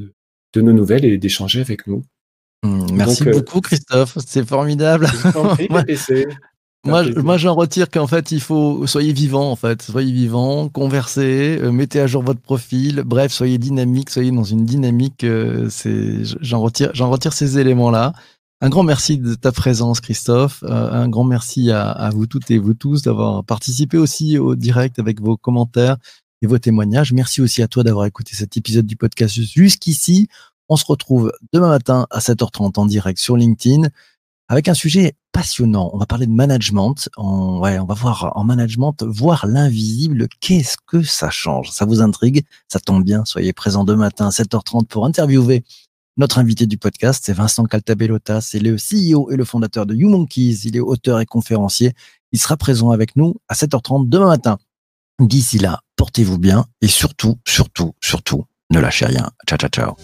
de 0.53 0.61
nos 0.61 0.73
nouvelles 0.73 1.05
et 1.05 1.17
d'échanger 1.19 1.61
avec 1.61 1.85
nous. 1.85 2.03
Hum, 2.63 2.87
Merci 2.93 3.25
Donc, 3.25 3.33
euh, 3.33 3.39
beaucoup, 3.39 3.61
Christophe. 3.61 4.17
C'est 4.25 4.47
formidable. 4.47 5.07
Prie. 5.07 5.67
Moi, 6.83 7.03
moi 7.17 7.37
j'en 7.37 7.53
retire 7.53 7.91
qu'en 7.91 8.07
fait, 8.07 8.31
il 8.31 8.41
faut 8.41 8.87
soyez 8.87 9.13
vivant 9.13 9.51
en 9.51 9.55
fait, 9.55 9.83
soyez 9.83 10.11
vivant, 10.11 10.67
conversez, 10.67 11.59
euh, 11.61 11.71
mettez 11.71 11.99
à 11.99 12.07
jour 12.07 12.23
votre 12.23 12.39
profil, 12.41 13.03
bref, 13.05 13.31
soyez 13.31 13.59
dynamique, 13.59 14.09
soyez 14.09 14.31
dans 14.31 14.43
une 14.43 14.65
dynamique. 14.65 15.23
Euh, 15.23 15.69
c'est, 15.69 16.23
j'en 16.41 16.59
retire, 16.59 16.89
j'en 16.95 17.11
retire 17.11 17.33
ces 17.33 17.59
éléments-là. 17.59 18.13
Un 18.63 18.69
grand 18.69 18.83
merci 18.83 19.17
de 19.17 19.33
ta 19.33 19.51
présence, 19.51 20.01
Christophe. 20.01 20.63
Euh, 20.63 20.91
un 20.91 21.09
grand 21.09 21.23
merci 21.23 21.71
à, 21.71 22.11
vous 22.13 22.27
toutes 22.27 22.51
et 22.51 22.59
vous 22.59 22.75
tous 22.75 23.01
d'avoir 23.01 23.43
participé 23.43 23.97
aussi 23.97 24.37
au 24.37 24.55
direct 24.55 24.99
avec 24.99 25.19
vos 25.19 25.35
commentaires 25.35 25.97
et 26.43 26.47
vos 26.47 26.59
témoignages. 26.59 27.11
Merci 27.11 27.41
aussi 27.41 27.63
à 27.63 27.67
toi 27.67 27.83
d'avoir 27.83 28.05
écouté 28.05 28.35
cet 28.35 28.57
épisode 28.57 28.85
du 28.85 28.95
podcast 28.95 29.33
jusqu'ici. 29.33 30.27
On 30.69 30.75
se 30.75 30.85
retrouve 30.85 31.33
demain 31.53 31.69
matin 31.69 32.05
à 32.11 32.19
7h30 32.19 32.79
en 32.79 32.85
direct 32.85 33.17
sur 33.17 33.35
LinkedIn 33.35 33.87
avec 34.47 34.67
un 34.67 34.75
sujet 34.75 35.15
passionnant. 35.31 35.89
On 35.93 35.97
va 35.97 36.05
parler 36.05 36.27
de 36.27 36.31
management. 36.31 37.09
On 37.17 37.59
va 37.61 37.81
voir 37.95 38.31
en 38.35 38.43
management, 38.43 39.01
voir 39.01 39.47
l'invisible. 39.47 40.27
Qu'est-ce 40.39 40.77
que 40.85 41.01
ça 41.01 41.31
change? 41.31 41.71
Ça 41.71 41.85
vous 41.85 42.01
intrigue? 42.03 42.45
Ça 42.67 42.79
tombe 42.79 43.03
bien. 43.03 43.25
Soyez 43.25 43.53
présents 43.53 43.85
demain 43.85 44.01
matin 44.01 44.27
à 44.27 44.29
7h30 44.29 44.85
pour 44.85 45.07
interviewer 45.07 45.63
notre 46.17 46.39
invité 46.39 46.65
du 46.65 46.77
podcast. 46.77 47.23
C'est 47.25 47.33
Vincent 47.33 47.65
Caltabellota. 47.65 48.41
C'est 48.41 48.59
le 48.59 48.75
CEO 48.75 49.31
et 49.31 49.35
le 49.35 49.45
fondateur 49.45 49.85
de 49.85 49.95
YouMonkeys. 49.95 50.61
Il 50.65 50.75
est 50.75 50.81
auteur 50.81 51.19
et 51.19 51.25
conférencier. 51.25 51.93
Il 52.31 52.39
sera 52.39 52.57
présent 52.57 52.91
avec 52.91 53.15
nous 53.15 53.35
à 53.47 53.53
7h30 53.53 54.09
demain 54.09 54.27
matin. 54.27 54.57
D'ici 55.19 55.59
là, 55.59 55.81
portez-vous 55.97 56.39
bien 56.39 56.65
et 56.81 56.87
surtout, 56.87 57.37
surtout, 57.47 57.93
surtout, 58.01 58.45
ne 58.71 58.79
lâchez 58.79 59.05
rien. 59.05 59.29
Ciao, 59.47 59.57
ciao, 59.57 59.69
ciao. 59.69 59.95